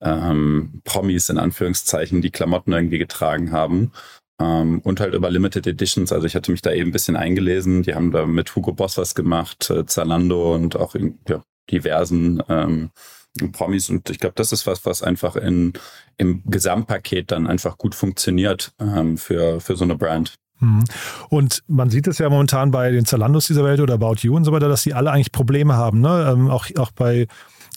ähm, 0.00 0.82
Promis 0.84 1.28
in 1.28 1.38
Anführungszeichen 1.38 2.22
die 2.22 2.30
Klamotten 2.30 2.72
irgendwie 2.72 2.98
getragen 2.98 3.52
haben. 3.52 3.92
Ähm, 4.40 4.80
und 4.80 5.00
halt 5.00 5.14
über 5.14 5.30
Limited 5.30 5.66
Editions. 5.66 6.12
Also 6.12 6.26
ich 6.26 6.34
hatte 6.34 6.50
mich 6.50 6.62
da 6.62 6.72
eben 6.72 6.90
ein 6.90 6.92
bisschen 6.92 7.16
eingelesen. 7.16 7.82
Die 7.82 7.94
haben 7.94 8.10
da 8.10 8.26
mit 8.26 8.54
Hugo 8.54 8.72
Boss 8.72 8.98
was 8.98 9.14
gemacht, 9.14 9.70
äh, 9.70 9.86
Zalando 9.86 10.54
und 10.54 10.76
auch 10.76 10.94
in 10.94 11.18
ja, 11.28 11.42
diversen 11.70 12.42
ähm, 12.48 12.90
Promis. 13.52 13.88
Und 13.90 14.10
ich 14.10 14.18
glaube, 14.18 14.34
das 14.36 14.52
ist 14.52 14.66
was, 14.66 14.84
was 14.84 15.02
einfach 15.02 15.36
in, 15.36 15.72
im 16.16 16.42
Gesamtpaket 16.46 17.30
dann 17.30 17.46
einfach 17.46 17.78
gut 17.78 17.94
funktioniert 17.94 18.72
ähm, 18.80 19.16
für, 19.16 19.60
für 19.60 19.76
so 19.76 19.84
eine 19.84 19.96
Brand. 19.96 20.34
Mhm. 20.60 20.84
Und 21.28 21.62
man 21.66 21.90
sieht 21.90 22.06
es 22.06 22.18
ja 22.18 22.30
momentan 22.30 22.70
bei 22.70 22.90
den 22.90 23.04
Zalandos 23.04 23.46
dieser 23.46 23.64
Welt 23.64 23.80
oder 23.80 23.94
About 23.94 24.16
You 24.20 24.36
und 24.36 24.44
so 24.44 24.52
weiter, 24.52 24.68
dass 24.68 24.82
die 24.82 24.94
alle 24.94 25.10
eigentlich 25.10 25.32
Probleme 25.32 25.74
haben. 25.74 26.00
Ne? 26.00 26.30
Ähm, 26.32 26.50
auch, 26.50 26.66
auch 26.78 26.92
bei 26.92 27.26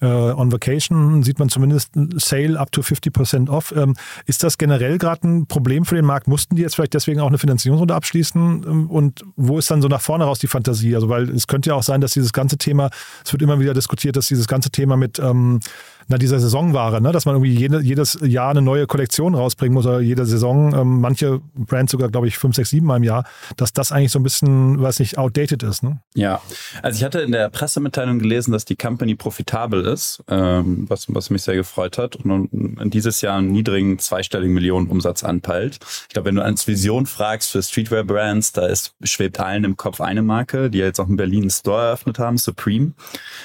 äh, 0.02 0.06
On 0.06 0.52
Vacation 0.52 1.24
sieht 1.24 1.40
man 1.40 1.50
zumindest 1.50 1.92
Sale 2.18 2.60
up 2.60 2.72
to 2.72 2.82
50% 2.82 3.50
off. 3.50 3.74
Ähm, 3.76 3.96
ist 4.26 4.44
das 4.44 4.58
generell 4.58 4.98
gerade 4.98 5.28
ein 5.28 5.48
Problem 5.48 5.86
für 5.86 5.96
den 5.96 6.06
Markt? 6.06 6.28
Mussten 6.28 6.56
die 6.56 6.62
jetzt 6.62 6.76
vielleicht 6.76 6.94
deswegen 6.94 7.22
auch 7.22 7.28
eine 7.28 7.38
Finanzierungsrunde 7.38 7.96
abschließen? 7.96 8.66
Ähm, 8.68 8.90
und 8.90 9.24
wo 9.36 9.58
ist 9.58 9.72
dann 9.72 9.82
so 9.82 9.88
nach 9.88 10.02
vorne 10.02 10.26
raus 10.26 10.40
die 10.40 10.48
Fantasie? 10.48 10.96
Also, 10.96 11.08
weil 11.10 11.30
es 11.30 11.48
könnte 11.48 11.70
ja 11.70 11.76
auch 11.76 11.84
sein, 11.84 12.02
dass 12.02 12.12
dieses 12.12 12.34
ganze 12.34 12.58
Thema, 12.58 12.90
es 13.24 13.32
wird 13.32 13.42
immer 13.42 13.60
wieder 13.60 13.74
diskutiert, 13.74 14.18
dass 14.18 14.28
dieses 14.28 14.48
ganze 14.48 14.70
Thema 14.70 14.98
mit 14.98 15.20
ähm, 15.20 15.60
na, 16.08 16.18
dieser 16.18 16.40
Saisonware, 16.40 17.02
ne? 17.02 17.12
dass 17.12 17.26
man 17.26 17.36
irgendwie 17.36 17.56
jede, 17.56 17.82
jedes 17.82 18.20
Jahr 18.22 18.52
eine 18.52 18.62
neue 18.62 18.88
Kollektion 18.88 19.34
rausbringen 19.34 19.74
muss 19.74 19.86
oder 19.86 20.00
jede 20.00 20.26
Saison, 20.26 20.74
ähm, 20.76 21.02
manche 21.02 21.42
Brands 21.56 21.92
sogar, 21.92 22.10
glaube 22.10 22.28
ich, 22.28 22.38
fünf, 22.38 22.56
sechs, 22.56 22.70
sieben 22.70 22.86
Mal 22.86 22.98
im 22.98 23.04
Jahr, 23.04 23.26
dass 23.58 23.74
das 23.74 23.92
eigentlich 23.92 24.12
so 24.12 24.20
ein 24.20 24.24
bisschen, 24.24 24.82
weiß 24.82 25.00
nicht, 25.00 25.18
outdated 25.18 25.64
ist. 25.64 25.84
Ne? 25.84 26.00
Ja, 26.14 26.42
also 26.82 26.98
ich 26.98 27.04
hatte 27.04 27.20
in 27.20 27.32
der 27.32 27.50
Pressemitteilung 27.50 28.20
gelesen, 28.20 28.52
dass 28.52 28.66
die 28.66 28.76
Company 28.76 29.16
profitabel 29.16 29.86
ist, 29.86 30.24
ähm, 30.28 30.86
was, 30.88 31.06
was 31.10 31.30
mich 31.30 31.42
sehr 31.42 31.56
gefreut 31.56 31.98
hat 31.98 32.16
und 32.18 32.50
dieses 32.94 33.22
Jahr 33.22 33.38
einen 33.38 33.52
niedrigen 33.52 34.00
zweistelligen 34.00 34.54
Millionen 34.54 34.90
anpeilt. 35.24 35.80
Ich 36.08 36.14
glaube, 36.14 36.28
wenn 36.28 36.36
du 36.36 36.44
als 36.44 36.68
Vision 36.68 37.06
fragst 37.06 37.52
für 37.52 37.62
Streetwear-Brands, 37.62 38.54
da 38.54 38.66
ist, 38.68 38.94
schwebt 39.04 39.40
allen 39.40 39.64
im 39.64 39.78
Kopf 39.78 40.02
eine 40.02 40.22
Marke, 40.22 40.70
die 40.70 40.80
jetzt 40.80 41.00
auch 41.00 41.10
in 41.10 41.16
Berlin 41.16 41.44
einen 41.44 41.50
Store 41.50 41.88
eröffnet 41.88 42.20
haben, 42.20 42.38
Supreme. 42.38 42.94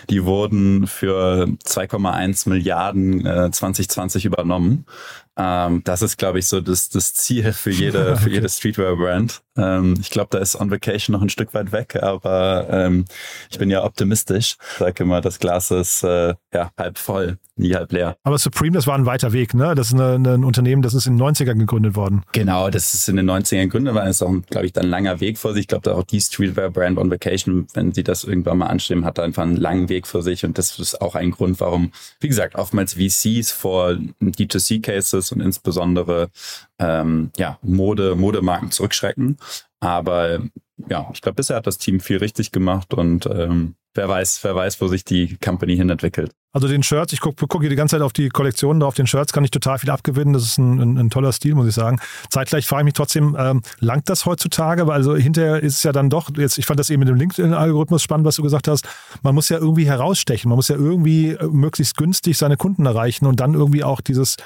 Die 0.08 0.24
wurden 0.24 0.86
für 0.86 1.46
2,1 1.64 2.49
Milliarden 2.50 3.24
äh, 3.24 3.50
2020 3.50 4.26
übernommen. 4.26 4.84
Ähm, 5.36 5.82
das 5.84 6.02
ist, 6.02 6.18
glaube 6.18 6.38
ich, 6.38 6.46
so 6.46 6.60
das, 6.60 6.90
das 6.90 7.14
Ziel 7.14 7.52
für 7.54 7.70
jede, 7.70 8.16
für 8.18 8.28
jede 8.28 8.48
Streetwear-Brand. 8.48 9.40
Ähm, 9.60 9.94
ich 10.00 10.10
glaube, 10.10 10.28
da 10.30 10.38
ist 10.38 10.58
On 10.58 10.70
Vacation 10.70 11.12
noch 11.12 11.22
ein 11.22 11.28
Stück 11.28 11.52
weit 11.54 11.72
weg, 11.72 11.98
aber 12.02 12.66
ähm, 12.70 13.04
ich 13.50 13.58
bin 13.58 13.70
ja 13.70 13.84
optimistisch. 13.84 14.56
Ich 14.72 14.78
sage 14.78 15.04
immer, 15.04 15.20
das 15.20 15.38
Glas 15.38 15.70
ist 15.70 16.02
äh, 16.02 16.34
ja 16.54 16.70
halb 16.78 16.98
voll, 16.98 17.38
nie 17.56 17.74
halb 17.74 17.92
leer. 17.92 18.16
Aber 18.22 18.38
Supreme, 18.38 18.72
das 18.72 18.86
war 18.86 18.96
ein 18.96 19.06
weiter 19.06 19.32
Weg, 19.32 19.54
ne? 19.54 19.74
Das 19.74 19.88
ist 19.88 20.00
eine, 20.00 20.34
ein 20.34 20.44
Unternehmen, 20.44 20.82
das 20.82 20.94
ist 20.94 21.06
in 21.06 21.18
den 21.18 21.26
90ern 21.26 21.58
gegründet 21.58 21.94
worden. 21.94 22.22
Genau, 22.32 22.70
das 22.70 22.94
ist 22.94 23.08
in 23.08 23.16
den 23.16 23.30
90ern 23.30 23.64
gegründet 23.64 23.94
worden. 23.94 24.06
Das 24.06 24.16
ist 24.16 24.22
auch, 24.22 24.34
glaube 24.48 24.66
ich, 24.66 24.72
dann 24.72 24.86
ein 24.86 24.90
langer 24.90 25.20
Weg 25.20 25.36
vor 25.36 25.52
sich. 25.52 25.62
Ich 25.62 25.68
glaube, 25.68 25.82
da 25.82 25.94
auch 25.94 26.04
die 26.04 26.20
Streetwear-Brand 26.20 26.98
On 26.98 27.10
Vacation, 27.10 27.66
wenn 27.74 27.92
sie 27.92 28.02
das 28.02 28.24
irgendwann 28.24 28.58
mal 28.58 28.66
anstreben, 28.66 29.04
hat 29.04 29.18
da 29.18 29.22
einfach 29.22 29.42
einen 29.42 29.56
langen 29.56 29.88
Weg 29.88 30.06
vor 30.06 30.22
sich. 30.22 30.44
Und 30.44 30.56
das 30.56 30.78
ist 30.78 31.00
auch 31.00 31.14
ein 31.14 31.32
Grund, 31.32 31.60
warum, 31.60 31.92
wie 32.20 32.28
gesagt, 32.28 32.54
oftmals 32.54 32.94
VCs 32.94 33.52
vor 33.52 33.96
D2C-Cases 34.22 35.32
und 35.32 35.40
insbesondere 35.40 36.30
ähm, 36.80 37.30
ja, 37.36 37.58
Mode, 37.62 38.16
Modemarken 38.16 38.70
zurückschrecken. 38.70 39.36
Aber 39.78 40.40
ja, 40.88 41.08
ich 41.12 41.20
glaube, 41.20 41.36
bisher 41.36 41.56
hat 41.56 41.66
das 41.66 41.78
Team 41.78 42.00
viel 42.00 42.16
richtig 42.16 42.52
gemacht 42.52 42.94
und 42.94 43.26
ähm, 43.26 43.74
wer 43.94 44.08
weiß, 44.08 44.40
wer 44.42 44.54
weiß, 44.54 44.80
wo 44.80 44.88
sich 44.88 45.04
die 45.04 45.36
Company 45.36 45.76
hin 45.76 45.90
entwickelt. 45.90 46.32
Also 46.52 46.66
den 46.66 46.82
Shirts, 46.82 47.12
ich 47.12 47.20
gucke 47.20 47.46
guck 47.46 47.60
hier 47.60 47.70
die 47.70 47.76
ganze 47.76 47.96
Zeit 47.96 48.02
auf 48.02 48.12
die 48.12 48.28
Kollektionen 48.28 48.80
drauf, 48.80 48.94
den 48.94 49.06
Shirts 49.06 49.32
kann 49.32 49.44
ich 49.44 49.52
total 49.52 49.78
viel 49.78 49.90
abgewinnen. 49.90 50.32
Das 50.32 50.42
ist 50.42 50.58
ein, 50.58 50.80
ein, 50.80 50.98
ein 50.98 51.10
toller 51.10 51.32
Stil, 51.32 51.54
muss 51.54 51.68
ich 51.68 51.74
sagen. 51.74 52.00
Zeitgleich 52.28 52.66
frage 52.66 52.82
ich 52.82 52.84
mich 52.86 52.94
trotzdem, 52.94 53.36
ähm, 53.38 53.62
langt 53.78 54.08
das 54.08 54.26
heutzutage? 54.26 54.88
Weil 54.88 54.94
also 54.94 55.14
hinterher 55.14 55.62
ist 55.62 55.76
es 55.76 55.82
ja 55.84 55.92
dann 55.92 56.10
doch, 56.10 56.28
jetzt, 56.36 56.58
ich 56.58 56.66
fand 56.66 56.80
das 56.80 56.90
eben 56.90 57.00
mit 57.00 57.08
dem 57.08 57.16
LinkedIn-Algorithmus 57.16 58.02
spannend, 58.02 58.26
was 58.26 58.36
du 58.36 58.42
gesagt 58.42 58.66
hast. 58.66 58.88
Man 59.22 59.34
muss 59.34 59.48
ja 59.48 59.58
irgendwie 59.58 59.86
herausstechen, 59.86 60.48
man 60.48 60.56
muss 60.56 60.68
ja 60.68 60.76
irgendwie 60.76 61.30
äh, 61.30 61.46
möglichst 61.46 61.96
günstig 61.96 62.36
seine 62.36 62.56
Kunden 62.56 62.84
erreichen 62.84 63.26
und 63.26 63.38
dann 63.38 63.54
irgendwie 63.54 63.84
auch 63.84 64.00
dieses 64.00 64.36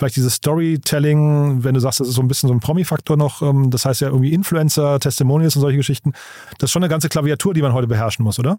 vielleicht 0.00 0.16
dieses 0.16 0.34
Storytelling, 0.34 1.62
wenn 1.62 1.74
du 1.74 1.80
sagst, 1.80 2.00
das 2.00 2.08
ist 2.08 2.14
so 2.14 2.22
ein 2.22 2.28
bisschen 2.28 2.48
so 2.48 2.54
ein 2.54 2.60
Promi-Faktor 2.60 3.16
noch, 3.16 3.42
ähm, 3.42 3.70
das 3.70 3.84
heißt 3.84 4.00
ja 4.00 4.08
irgendwie 4.08 4.32
Influencer, 4.32 4.98
Testimonials 4.98 5.54
und 5.56 5.60
solche 5.60 5.76
Geschichten, 5.76 6.12
das 6.58 6.68
ist 6.68 6.72
schon 6.72 6.82
eine 6.82 6.90
ganze 6.90 7.08
Klaviatur, 7.08 7.54
die 7.54 7.62
man 7.62 7.72
heute 7.72 7.86
beherrschen 7.86 8.24
muss, 8.24 8.38
oder? 8.38 8.58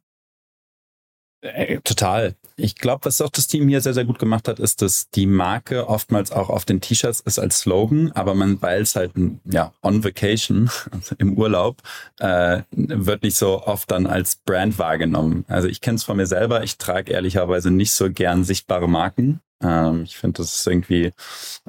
Äh, 1.43 1.79
total. 1.83 2.35
Ich 2.55 2.75
glaube, 2.75 3.05
was 3.05 3.19
auch 3.19 3.31
das 3.31 3.47
Team 3.47 3.67
hier 3.67 3.81
sehr, 3.81 3.95
sehr 3.95 4.05
gut 4.05 4.19
gemacht 4.19 4.47
hat, 4.47 4.59
ist, 4.59 4.83
dass 4.83 5.09
die 5.09 5.25
Marke 5.25 5.89
oftmals 5.89 6.31
auch 6.31 6.49
auf 6.49 6.65
den 6.65 6.81
T-Shirts 6.81 7.21
ist 7.21 7.39
als 7.39 7.61
Slogan, 7.61 8.11
aber 8.11 8.35
man, 8.35 8.61
weil 8.61 8.83
es 8.83 8.95
halt 8.95 9.13
ja 9.45 9.73
on 9.81 10.03
vacation 10.03 10.69
also 10.91 11.15
im 11.17 11.35
Urlaub, 11.39 11.81
äh, 12.19 12.61
wird 12.69 13.23
nicht 13.23 13.37
so 13.37 13.63
oft 13.63 13.89
dann 13.89 14.05
als 14.05 14.35
Brand 14.35 14.77
wahrgenommen. 14.77 15.45
Also 15.47 15.67
ich 15.67 15.81
kenne 15.81 15.95
es 15.95 16.03
von 16.03 16.17
mir 16.17 16.27
selber. 16.27 16.63
Ich 16.63 16.77
trage 16.77 17.11
ehrlicherweise 17.11 17.71
nicht 17.71 17.93
so 17.93 18.11
gern 18.11 18.43
sichtbare 18.43 18.87
Marken. 18.87 19.41
Ähm, 19.61 20.03
ich 20.03 20.17
finde, 20.17 20.37
das 20.41 20.55
ist 20.55 20.67
irgendwie 20.67 21.13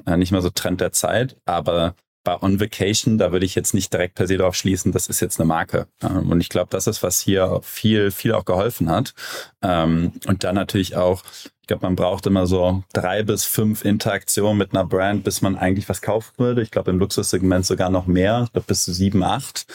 äh, 0.05 0.17
nicht 0.17 0.31
mehr 0.31 0.41
so 0.41 0.49
Trend 0.49 0.81
der 0.81 0.91
Zeit, 0.91 1.37
aber 1.45 1.95
bei 2.23 2.41
On 2.41 2.59
Vacation, 2.59 3.17
da 3.17 3.31
würde 3.31 3.45
ich 3.45 3.55
jetzt 3.55 3.73
nicht 3.73 3.91
direkt 3.91 4.15
per 4.15 4.27
se 4.27 4.37
darauf 4.37 4.55
schließen, 4.55 4.91
das 4.91 5.07
ist 5.07 5.19
jetzt 5.19 5.39
eine 5.39 5.47
Marke. 5.47 5.87
Ähm, 6.01 6.31
und 6.31 6.41
ich 6.41 6.49
glaube, 6.49 6.69
das 6.69 6.87
ist, 6.87 7.03
was 7.03 7.19
hier 7.19 7.59
viel, 7.63 8.11
viel 8.11 8.33
auch 8.33 8.45
geholfen 8.45 8.89
hat. 8.89 9.13
Ähm, 9.61 10.13
und 10.27 10.43
dann 10.43 10.55
natürlich 10.55 10.95
auch, 10.95 11.23
ich 11.61 11.67
glaube, 11.67 11.85
man 11.85 11.95
braucht 11.95 12.25
immer 12.25 12.47
so 12.47 12.83
drei 12.93 13.23
bis 13.23 13.45
fünf 13.45 13.83
Interaktionen 13.85 14.57
mit 14.57 14.71
einer 14.73 14.85
Brand, 14.85 15.23
bis 15.23 15.41
man 15.41 15.57
eigentlich 15.57 15.89
was 15.89 16.01
kaufen 16.01 16.33
würde. 16.37 16.61
Ich 16.61 16.71
glaube, 16.71 16.91
im 16.91 16.99
Luxussegment 16.99 17.65
sogar 17.65 17.89
noch 17.89 18.07
mehr, 18.07 18.47
bis 18.67 18.83
zu 18.85 18.93
sieben, 18.93 19.23
acht. 19.23 19.65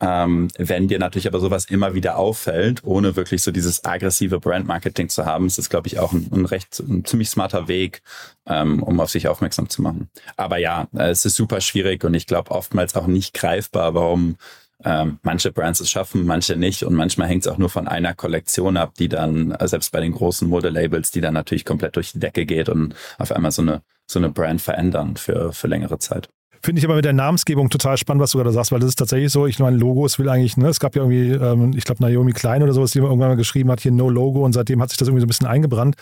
Ähm, 0.00 0.48
wenn 0.56 0.86
dir 0.86 0.98
natürlich 0.98 1.26
aber 1.26 1.40
sowas 1.40 1.64
immer 1.64 1.94
wieder 1.94 2.16
auffällt, 2.18 2.84
ohne 2.84 3.16
wirklich 3.16 3.42
so 3.42 3.50
dieses 3.50 3.84
aggressive 3.84 4.38
Brand-Marketing 4.38 5.08
zu 5.08 5.26
haben, 5.26 5.46
ist 5.46 5.58
das, 5.58 5.70
glaube 5.70 5.88
ich, 5.88 5.98
auch 5.98 6.12
ein, 6.12 6.28
ein 6.32 6.44
recht, 6.44 6.78
ein 6.78 7.04
ziemlich 7.04 7.30
smarter 7.30 7.66
Weg, 7.66 8.02
ähm, 8.46 8.82
um 8.82 9.00
auf 9.00 9.10
sich 9.10 9.26
aufmerksam 9.26 9.68
zu 9.68 9.82
machen. 9.82 10.08
Aber 10.36 10.58
ja, 10.58 10.86
es 10.92 11.24
ist 11.24 11.34
super 11.34 11.60
schwierig 11.60 12.04
und 12.04 12.14
ich 12.14 12.26
glaube 12.26 12.52
oftmals 12.52 12.94
auch 12.94 13.08
nicht 13.08 13.34
greifbar, 13.34 13.94
warum 13.94 14.36
ähm, 14.84 15.18
manche 15.22 15.50
Brands 15.50 15.80
es 15.80 15.90
schaffen, 15.90 16.24
manche 16.24 16.54
nicht 16.54 16.84
und 16.84 16.94
manchmal 16.94 17.28
hängt 17.28 17.44
es 17.44 17.48
auch 17.48 17.58
nur 17.58 17.68
von 17.68 17.88
einer 17.88 18.14
Kollektion 18.14 18.76
ab, 18.76 18.94
die 18.96 19.08
dann, 19.08 19.50
äh, 19.50 19.66
selbst 19.66 19.90
bei 19.90 20.00
den 20.00 20.12
großen 20.12 20.48
Modelabels, 20.48 21.10
die 21.10 21.20
dann 21.20 21.34
natürlich 21.34 21.64
komplett 21.64 21.96
durch 21.96 22.12
die 22.12 22.20
Decke 22.20 22.46
geht 22.46 22.68
und 22.68 22.94
auf 23.18 23.32
einmal 23.32 23.50
so 23.50 23.62
eine, 23.62 23.82
so 24.06 24.20
eine 24.20 24.30
Brand 24.30 24.62
verändern 24.62 25.16
für, 25.16 25.52
für 25.52 25.66
längere 25.66 25.98
Zeit. 25.98 26.28
Finde 26.62 26.80
ich 26.80 26.84
aber 26.84 26.96
mit 26.96 27.04
der 27.04 27.12
Namensgebung 27.12 27.70
total 27.70 27.96
spannend, 27.96 28.22
was 28.22 28.32
du 28.32 28.38
gerade 28.38 28.52
sagst, 28.52 28.72
weil 28.72 28.80
das 28.80 28.88
ist 28.90 28.96
tatsächlich 28.96 29.30
so, 29.30 29.46
ich 29.46 29.58
meine, 29.58 29.76
Logos 29.76 30.18
will 30.18 30.28
eigentlich, 30.28 30.56
ne, 30.56 30.68
es 30.68 30.80
gab 30.80 30.96
ja 30.96 31.02
irgendwie, 31.02 31.32
ähm, 31.32 31.72
ich 31.76 31.84
glaube, 31.84 32.02
Naomi 32.02 32.32
Klein 32.32 32.62
oder 32.62 32.72
sowas, 32.72 32.90
die 32.90 32.98
irgendwann 32.98 33.28
mal 33.28 33.36
geschrieben 33.36 33.70
hat, 33.70 33.80
hier 33.80 33.92
No 33.92 34.10
Logo 34.10 34.44
und 34.44 34.52
seitdem 34.52 34.82
hat 34.82 34.90
sich 34.90 34.98
das 34.98 35.08
irgendwie 35.08 35.20
so 35.20 35.26
ein 35.26 35.28
bisschen 35.28 35.46
eingebrannt. 35.46 35.96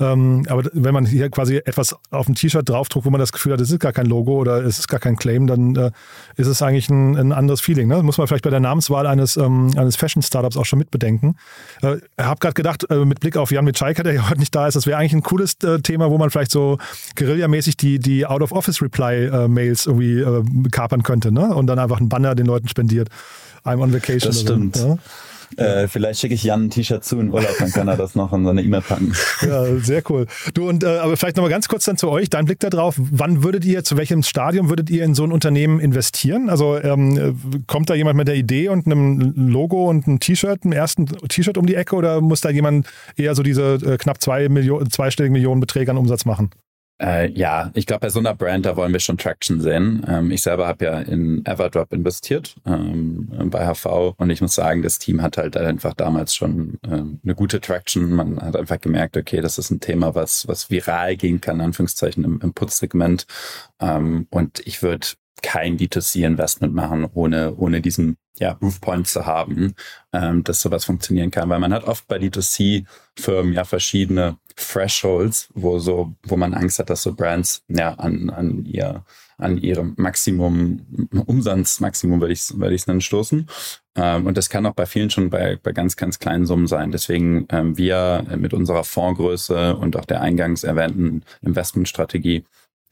Ähm, 0.00 0.44
aber 0.48 0.62
wenn 0.72 0.94
man 0.94 1.06
hier 1.06 1.30
quasi 1.30 1.56
etwas 1.56 1.96
auf 2.10 2.28
ein 2.28 2.34
T-Shirt 2.34 2.68
draufdruckt, 2.68 3.06
wo 3.06 3.10
man 3.10 3.18
das 3.18 3.32
Gefühl 3.32 3.52
hat, 3.52 3.60
es 3.60 3.70
ist 3.70 3.80
gar 3.80 3.92
kein 3.92 4.06
Logo 4.06 4.36
oder 4.36 4.64
es 4.64 4.78
ist 4.78 4.88
gar 4.88 5.00
kein 5.00 5.16
Claim, 5.16 5.46
dann 5.46 5.76
äh, 5.76 5.90
ist 6.36 6.46
es 6.46 6.62
eigentlich 6.62 6.88
ein, 6.88 7.16
ein 7.16 7.32
anderes 7.32 7.60
Feeling. 7.60 7.88
Ne? 7.88 8.02
muss 8.02 8.18
man 8.18 8.26
vielleicht 8.26 8.44
bei 8.44 8.50
der 8.50 8.60
Namenswahl 8.60 9.06
eines, 9.06 9.36
ähm, 9.36 9.72
eines 9.76 9.96
Fashion-Startups 9.96 10.56
auch 10.56 10.64
schon 10.64 10.78
mitbedenken. 10.78 11.36
Äh, 11.82 11.96
ich 11.96 12.02
äh, 12.16 12.22
habe 12.22 12.38
gerade 12.40 12.54
gedacht, 12.54 12.90
äh, 12.90 13.04
mit 13.04 13.20
Blick 13.20 13.36
auf 13.36 13.50
Jan 13.50 13.64
Mitschaiker, 13.64 14.02
der 14.02 14.14
ja 14.14 14.30
heute 14.30 14.38
nicht 14.40 14.54
da 14.54 14.66
ist, 14.66 14.74
das 14.74 14.86
wäre 14.86 14.98
eigentlich 14.98 15.14
ein 15.14 15.22
cooles 15.22 15.54
äh, 15.64 15.80
Thema, 15.80 16.10
wo 16.10 16.18
man 16.18 16.30
vielleicht 16.30 16.52
so 16.52 16.78
guerillamäßig 17.16 17.76
die, 17.76 17.98
die 17.98 18.26
Out-of-Office-Reply-Mails 18.26 19.86
irgendwie 19.86 20.20
äh, 20.20 20.68
kapern 20.70 21.02
könnte 21.02 21.32
ne? 21.32 21.54
und 21.54 21.66
dann 21.66 21.78
einfach 21.78 21.98
einen 21.98 22.08
Banner 22.08 22.34
den 22.34 22.46
Leuten 22.46 22.68
spendiert. 22.68 23.08
I'm 23.64 23.82
on 23.82 23.92
vacation. 23.92 24.30
Das 24.30 24.40
stimmt. 24.40 24.76
So, 24.76 24.88
ja? 24.88 24.98
Äh, 25.56 25.88
vielleicht 25.88 26.20
schicke 26.20 26.34
ich 26.34 26.42
Jan 26.44 26.66
ein 26.66 26.70
T-Shirt 26.70 27.04
zu 27.04 27.18
in 27.18 27.32
Urlaub, 27.32 27.54
dann 27.58 27.70
kann 27.70 27.88
er 27.88 27.96
das 27.96 28.14
noch 28.14 28.32
in 28.32 28.44
seine 28.44 28.62
E-Mail 28.62 28.82
packen. 28.82 29.14
Ja, 29.42 29.76
sehr 29.76 30.02
cool. 30.10 30.26
Du 30.54 30.68
und 30.68 30.84
äh, 30.84 30.98
aber 30.98 31.16
vielleicht 31.16 31.36
nochmal 31.36 31.50
ganz 31.50 31.68
kurz 31.68 31.84
dann 31.84 31.96
zu 31.96 32.08
euch, 32.08 32.30
dein 32.30 32.44
Blick 32.44 32.60
darauf. 32.60 32.96
Wann 32.98 33.42
würdet 33.42 33.64
ihr, 33.64 33.84
zu 33.84 33.96
welchem 33.96 34.22
Stadium 34.22 34.68
würdet 34.68 34.90
ihr 34.90 35.04
in 35.04 35.14
so 35.14 35.24
ein 35.24 35.32
Unternehmen 35.32 35.80
investieren? 35.80 36.50
Also 36.50 36.76
ähm, 36.78 37.64
kommt 37.66 37.90
da 37.90 37.94
jemand 37.94 38.16
mit 38.16 38.28
der 38.28 38.36
Idee 38.36 38.68
und 38.68 38.86
einem 38.86 39.32
Logo 39.36 39.88
und 39.88 40.06
einem 40.06 40.20
T-Shirt, 40.20 40.64
einem 40.64 40.72
ersten 40.72 41.06
T-Shirt 41.06 41.58
um 41.58 41.66
die 41.66 41.74
Ecke 41.74 41.96
oder 41.96 42.20
muss 42.20 42.40
da 42.40 42.50
jemand 42.50 42.86
eher 43.16 43.34
so 43.34 43.42
diese 43.42 43.74
äh, 43.74 43.96
knapp 43.96 44.20
zwei 44.20 44.48
Millionen, 44.48 44.90
zweistelligen 44.90 45.32
Millionen 45.32 45.60
Beträge 45.60 45.90
an 45.90 45.96
Umsatz 45.96 46.24
machen? 46.24 46.50
Äh, 47.00 47.30
ja, 47.30 47.70
ich 47.74 47.86
glaube, 47.86 48.00
bei 48.00 48.08
so 48.10 48.18
einer 48.18 48.34
Brand, 48.34 48.66
da 48.66 48.76
wollen 48.76 48.92
wir 48.92 48.98
schon 48.98 49.18
Traction 49.18 49.60
sehen. 49.60 50.04
Ähm, 50.08 50.32
ich 50.32 50.42
selber 50.42 50.66
habe 50.66 50.84
ja 50.84 50.98
in 51.00 51.46
Everdrop 51.46 51.92
investiert 51.92 52.56
ähm, 52.66 53.28
bei 53.50 53.72
HV 53.72 54.14
und 54.16 54.30
ich 54.30 54.40
muss 54.40 54.56
sagen, 54.56 54.82
das 54.82 54.98
Team 54.98 55.22
hat 55.22 55.36
halt 55.36 55.56
einfach 55.56 55.94
damals 55.94 56.34
schon 56.34 56.78
ähm, 56.84 57.20
eine 57.22 57.36
gute 57.36 57.60
Traction. 57.60 58.10
Man 58.12 58.40
hat 58.40 58.56
einfach 58.56 58.80
gemerkt, 58.80 59.16
okay, 59.16 59.40
das 59.40 59.58
ist 59.58 59.70
ein 59.70 59.78
Thema, 59.78 60.16
was, 60.16 60.48
was 60.48 60.70
viral 60.70 61.16
gehen 61.16 61.40
kann, 61.40 61.60
Anführungszeichen 61.60 62.24
im, 62.24 62.40
im 62.42 62.52
Putzsegment. 62.52 63.26
Ähm, 63.80 64.26
und 64.30 64.60
ich 64.66 64.82
würde 64.82 65.06
kein 65.42 65.78
D2C-Investment 65.78 66.74
machen, 66.74 67.06
ohne, 67.14 67.54
ohne 67.54 67.80
diesen 67.80 68.16
ja, 68.40 68.54
Proofpoint 68.54 69.06
zu 69.06 69.24
haben, 69.26 69.74
ähm, 70.12 70.42
dass 70.44 70.60
sowas 70.60 70.84
funktionieren 70.84 71.30
kann. 71.30 71.48
Weil 71.48 71.60
man 71.60 71.72
hat 71.72 71.84
oft 71.84 72.08
bei 72.08 72.16
D2C-Firmen 72.16 73.52
ja 73.52 73.64
verschiedene 73.64 74.38
Thresholds, 74.70 75.48
wo 75.54 75.78
so, 75.78 76.14
wo 76.22 76.36
man 76.36 76.54
Angst 76.54 76.78
hat, 76.78 76.90
dass 76.90 77.02
so 77.02 77.14
Brands 77.14 77.64
ja 77.68 77.94
an, 77.94 78.30
an 78.30 78.64
ihr 78.64 79.04
an 79.38 79.56
ihrem 79.56 79.94
Maximum, 79.96 81.08
Umsatzmaximum 81.26 82.20
würde 82.20 82.32
ich 82.32 82.40
es 82.40 82.58
würde 82.58 82.76
nennen, 82.86 83.00
stoßen. 83.00 83.48
Ähm, 83.94 84.26
und 84.26 84.36
das 84.36 84.50
kann 84.50 84.66
auch 84.66 84.74
bei 84.74 84.84
vielen 84.84 85.10
schon 85.10 85.30
bei, 85.30 85.56
bei 85.62 85.72
ganz, 85.72 85.96
ganz 85.96 86.18
kleinen 86.18 86.44
Summen 86.44 86.66
sein. 86.66 86.90
Deswegen 86.90 87.46
ähm, 87.50 87.78
wir 87.78 88.24
mit 88.36 88.52
unserer 88.52 88.82
Fondsgröße 88.82 89.76
und 89.76 89.96
auch 89.96 90.04
der 90.04 90.22
eingangs 90.22 90.64
erwähnten 90.64 91.22
Investmentstrategie 91.40 92.44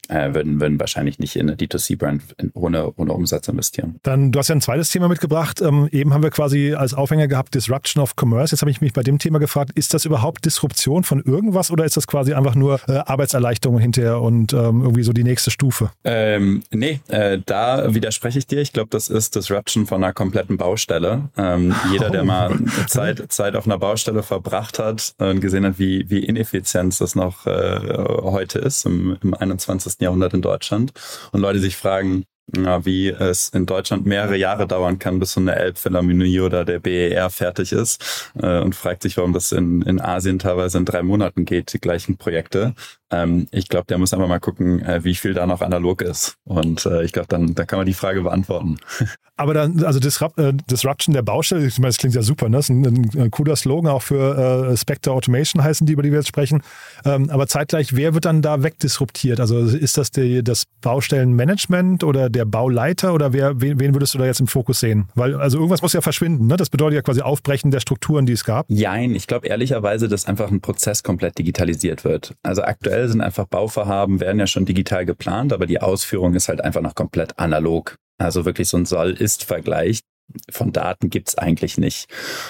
äh, 0.09 0.33
würden, 0.33 0.59
würden 0.59 0.79
wahrscheinlich 0.79 1.19
nicht 1.19 1.35
in 1.35 1.49
eine 1.49 1.57
D2C-Brand 1.57 2.23
ohne, 2.53 2.91
ohne 2.95 3.13
Umsatz 3.13 3.47
investieren. 3.47 3.95
Dann, 4.03 4.31
du 4.31 4.39
hast 4.39 4.49
ja 4.49 4.55
ein 4.55 4.61
zweites 4.61 4.89
Thema 4.89 5.07
mitgebracht. 5.07 5.61
Ähm, 5.61 5.87
eben 5.91 6.13
haben 6.13 6.23
wir 6.23 6.29
quasi 6.29 6.73
als 6.73 6.93
Aufhänger 6.93 7.27
gehabt 7.27 7.55
Disruption 7.55 8.01
of 8.01 8.15
Commerce. 8.15 8.53
Jetzt 8.53 8.61
habe 8.61 8.71
ich 8.71 8.81
mich 8.81 8.93
bei 8.93 9.03
dem 9.03 9.19
Thema 9.19 9.39
gefragt, 9.39 9.71
ist 9.75 9.93
das 9.93 10.05
überhaupt 10.05 10.45
Disruption 10.45 11.03
von 11.03 11.21
irgendwas 11.21 11.71
oder 11.71 11.85
ist 11.85 11.97
das 11.97 12.07
quasi 12.07 12.33
einfach 12.33 12.55
nur 12.55 12.79
äh, 12.87 12.97
Arbeitserleichterung 12.97 13.79
hinterher 13.79 14.21
und 14.21 14.53
ähm, 14.53 14.81
irgendwie 14.81 15.03
so 15.03 15.13
die 15.13 15.23
nächste 15.23 15.51
Stufe? 15.51 15.91
Ähm, 16.03 16.63
nee, 16.71 16.99
äh, 17.07 17.39
da 17.45 17.93
widerspreche 17.93 18.39
ich 18.39 18.47
dir. 18.47 18.61
Ich 18.61 18.73
glaube, 18.73 18.89
das 18.91 19.09
ist 19.09 19.35
Disruption 19.35 19.85
von 19.85 20.03
einer 20.03 20.13
kompletten 20.13 20.57
Baustelle. 20.57 21.29
Ähm, 21.37 21.75
jeder, 21.91 22.09
der 22.09 22.23
mal 22.23 22.51
oh. 22.53 22.85
Zeit, 22.87 23.31
Zeit 23.31 23.55
auf 23.55 23.65
einer 23.65 23.77
Baustelle 23.77 24.23
verbracht 24.23 24.79
hat 24.79 25.13
und 25.17 25.41
gesehen 25.41 25.65
hat, 25.65 25.79
wie, 25.79 26.09
wie 26.09 26.23
ineffizient 26.23 26.99
das 26.99 27.15
noch 27.15 27.45
äh, 27.45 27.79
heute 28.23 28.59
ist 28.59 28.85
im, 28.85 29.17
im 29.21 29.33
21. 29.33 29.96
Jahrhundert 29.99 30.33
in 30.33 30.41
Deutschland 30.41 30.91
und 31.31 31.41
Leute 31.41 31.59
sich 31.59 31.75
fragen, 31.77 32.25
ja, 32.55 32.85
wie 32.85 33.09
es 33.09 33.49
in 33.49 33.65
Deutschland 33.65 34.05
mehrere 34.05 34.37
Jahre 34.37 34.67
dauern 34.67 34.99
kann, 34.99 35.19
bis 35.19 35.33
so 35.33 35.41
eine 35.41 35.55
Elbphilharmonie 35.55 36.39
oder 36.39 36.63
der 36.63 36.79
BER 36.79 37.29
fertig 37.29 37.73
ist 37.73 38.31
äh, 38.41 38.61
und 38.61 38.73
fragt 38.73 39.03
sich, 39.03 39.17
warum 39.17 39.33
das 39.33 39.51
in, 39.51 39.81
in 39.81 39.99
Asien 39.99 40.39
teilweise 40.39 40.77
in 40.77 40.85
drei 40.85 41.03
Monaten 41.03 41.43
geht, 41.43 41.73
die 41.73 41.79
gleichen 41.79 42.17
Projekte. 42.17 42.73
Ähm, 43.11 43.47
ich 43.51 43.69
glaube, 43.69 43.85
der 43.87 43.97
muss 43.97 44.13
einfach 44.13 44.27
mal 44.27 44.39
gucken, 44.39 44.81
äh, 44.81 45.03
wie 45.03 45.15
viel 45.15 45.33
da 45.33 45.45
noch 45.47 45.61
analog 45.61 46.01
ist. 46.01 46.37
Und 46.43 46.85
äh, 46.85 47.03
ich 47.03 47.13
glaube, 47.13 47.27
dann 47.27 47.55
da 47.55 47.65
kann 47.65 47.79
man 47.79 47.85
die 47.85 47.93
Frage 47.93 48.21
beantworten. 48.21 48.77
Aber 49.39 49.53
dann, 49.53 49.83
also 49.83 49.99
Disrupt, 49.99 50.39
äh, 50.39 50.51
Disruption 50.69 51.13
der 51.13 51.21
Baustelle, 51.21 51.65
ich 51.65 51.77
meine, 51.77 51.89
das 51.89 51.97
klingt 51.97 52.15
ja 52.15 52.23
super, 52.23 52.49
ne? 52.49 52.57
Das 52.57 52.65
ist 52.65 52.69
ein, 52.71 52.85
ein, 52.85 53.21
ein 53.21 53.31
cooler 53.31 53.55
Slogan 53.55 53.91
auch 53.91 54.01
für 54.01 54.71
äh, 54.71 54.75
Spectre 54.77 55.11
Automation 55.11 55.63
heißen 55.63 55.85
die, 55.85 55.93
über 55.93 56.01
die 56.01 56.09
wir 56.09 56.17
jetzt 56.17 56.27
sprechen. 56.27 56.63
Ähm, 57.05 57.29
aber 57.29 57.45
zeitgleich, 57.45 57.95
wer 57.95 58.15
wird 58.15 58.25
dann 58.25 58.41
da 58.41 58.63
wegdisruptiert? 58.63 59.39
Also 59.39 59.59
ist 59.59 59.97
das 59.99 60.09
die, 60.09 60.43
das 60.43 60.63
Baustellenmanagement 60.81 62.03
oder 62.03 62.31
der 62.31 62.45
Bauleiter 62.45 63.13
oder 63.13 63.31
wer, 63.31 63.61
wen, 63.61 63.79
wen, 63.79 63.93
würdest 63.93 64.15
du 64.15 64.17
da 64.17 64.25
jetzt 64.25 64.39
im 64.39 64.47
Fokus 64.47 64.79
sehen? 64.79 65.07
Weil 65.13 65.35
also 65.35 65.59
irgendwas 65.59 65.83
muss 65.83 65.93
ja 65.93 66.01
verschwinden, 66.01 66.47
ne? 66.47 66.57
Das 66.57 66.71
bedeutet 66.71 66.95
ja 66.95 67.01
quasi 67.03 67.21
Aufbrechen 67.21 67.69
der 67.69 67.79
Strukturen, 67.79 68.25
die 68.25 68.33
es 68.33 68.43
gab. 68.43 68.65
Jein, 68.69 69.13
ich 69.13 69.27
glaube 69.27 69.45
ehrlicherweise, 69.47 70.07
dass 70.07 70.25
einfach 70.25 70.49
ein 70.49 70.61
Prozess 70.61 71.03
komplett 71.03 71.37
digitalisiert 71.37 72.03
wird. 72.03 72.33
Also 72.41 72.63
aktuell 72.63 72.96
aktuell 72.97 73.09
sind 73.09 73.21
einfach 73.21 73.45
Bauvorhaben, 73.45 74.19
werden 74.19 74.39
ja 74.39 74.47
schon 74.47 74.65
digital 74.65 75.05
geplant, 75.05 75.53
aber 75.53 75.67
die 75.67 75.81
Ausführung 75.81 76.33
ist 76.33 76.49
halt 76.49 76.61
einfach 76.61 76.81
noch 76.81 76.95
komplett 76.95 77.37
analog. 77.37 77.95
Also 78.17 78.45
wirklich 78.45 78.67
so 78.67 78.77
ein 78.77 78.85
Soll-Ist-Vergleich 78.85 80.01
von 80.49 80.73
Daten 80.73 81.09
gibt's 81.09 81.37
eigentlich 81.37 81.77
nicht. 81.77 82.09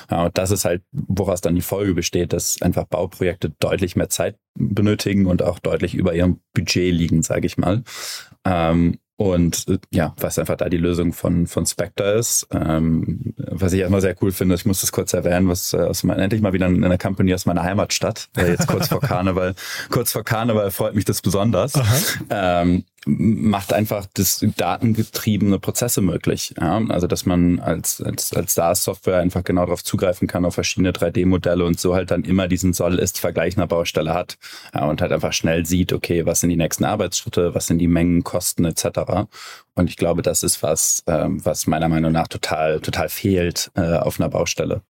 Und 0.10 0.38
das 0.38 0.51
ist 0.51 0.63
halt, 0.66 0.84
woraus 0.92 1.42
dann 1.42 1.56
die 1.56 1.62
Folge 1.62 1.94
besteht, 1.94 2.32
dass 2.32 2.62
einfach 2.62 2.86
Bauprojekte 2.86 3.54
deutlich 3.60 3.96
mehr 3.96 4.10
Zeit 4.10 4.38
benötigen 4.58 5.25
und 5.25 5.44
auch 5.44 5.60
deutlich 5.60 5.94
über 5.94 6.16
ihrem 6.16 6.39
Budget 6.56 6.94
liegen, 6.94 7.22
sage 7.22 7.46
ich 7.46 7.58
mal. 7.58 7.84
Ähm, 8.46 8.98
und 9.18 9.68
äh, 9.68 9.80
ja, 9.92 10.14
was 10.20 10.38
einfach 10.38 10.56
da 10.56 10.70
die 10.70 10.78
Lösung 10.78 11.12
von, 11.12 11.48
von 11.48 11.66
Spectre 11.66 12.14
ist. 12.14 12.48
Ähm, 12.52 13.34
was 13.38 13.74
ich 13.74 13.82
immer 13.82 14.00
sehr 14.00 14.16
cool 14.22 14.32
finde, 14.32 14.56
ich 14.56 14.66
muss 14.66 14.82
das 14.82 14.92
kurz 14.92 15.14
erwähnen, 15.14 15.50
was 15.50 15.74
äh, 15.74 15.78
aus 15.78 16.04
meiner, 16.04 16.22
endlich 16.22 16.42
mal 16.42 16.54
wieder 16.54 16.68
in 16.68 16.84
einer 16.84 17.00
Company 17.00 17.34
aus 17.34 17.48
meiner 17.48 17.64
Heimatstadt, 17.64 18.30
äh, 18.38 18.50
jetzt 18.52 18.68
kurz 18.68 18.88
vor 18.88 19.02
Karneval. 19.02 19.56
kurz 19.90 20.12
vor 20.12 20.24
Karneval 20.24 20.70
freut 20.70 20.94
mich 20.94 21.06
das 21.06 21.22
besonders. 21.22 21.74
Ähm, 22.30 22.86
macht 23.08 23.74
einfach 23.74 24.06
das 24.14 24.46
datengetriebene 24.58 25.60
Prozesse 25.60 26.02
möglich. 26.02 26.54
Ja? 26.60 26.82
Also 26.90 27.08
dass 27.08 27.26
man 27.26 27.60
als, 27.60 28.02
als, 28.02 28.34
als 28.34 28.54
SaaS-Software 28.54 29.20
einfach 29.20 29.44
genau 29.44 29.66
darauf 29.66 29.84
zugreifen 29.84 30.28
kann, 30.28 30.46
auf 30.46 30.56
verschiedene 30.56 30.92
3D-Modelle 30.92 31.64
und 31.64 31.80
so 31.80 31.96
halt 31.96 32.12
dann 32.12 32.24
immer 32.24 32.48
diesen 32.48 32.74
Soll-Ist-Vergleich 32.74 33.58
einer 33.58 33.68
Baustelle 33.68 34.14
hat 34.14 34.38
ja, 34.74 34.86
und 34.86 35.02
halt 35.02 35.12
einfach 35.12 35.34
schnell 35.34 35.66
sieht, 35.66 35.94
okay, 35.94 36.26
was 36.26 36.42
sind 36.42 36.50
die 36.50 36.58
nächsten 36.58 36.84
Arbeitsschritte, 36.84 37.56
was 37.56 37.68
sind 37.68 37.80
die 37.80 37.88
Mengen, 37.88 38.24
Kosten 38.24 38.66
etc. 38.66 39.28
Und 39.76 39.90
ich 39.90 39.96
glaube, 39.96 40.22
das 40.22 40.44
ist 40.44 40.62
was, 40.62 41.04
ähm, 41.08 41.44
was 41.46 41.68
meiner 41.68 41.90
Meinung 41.90 42.12
nach 42.12 42.28
total, 42.28 42.82
total 42.82 43.10
fehlt 43.10 43.72
äh, 43.76 43.98
auf 43.98 44.20
einer 44.20 44.30
Baustelle. 44.30 44.82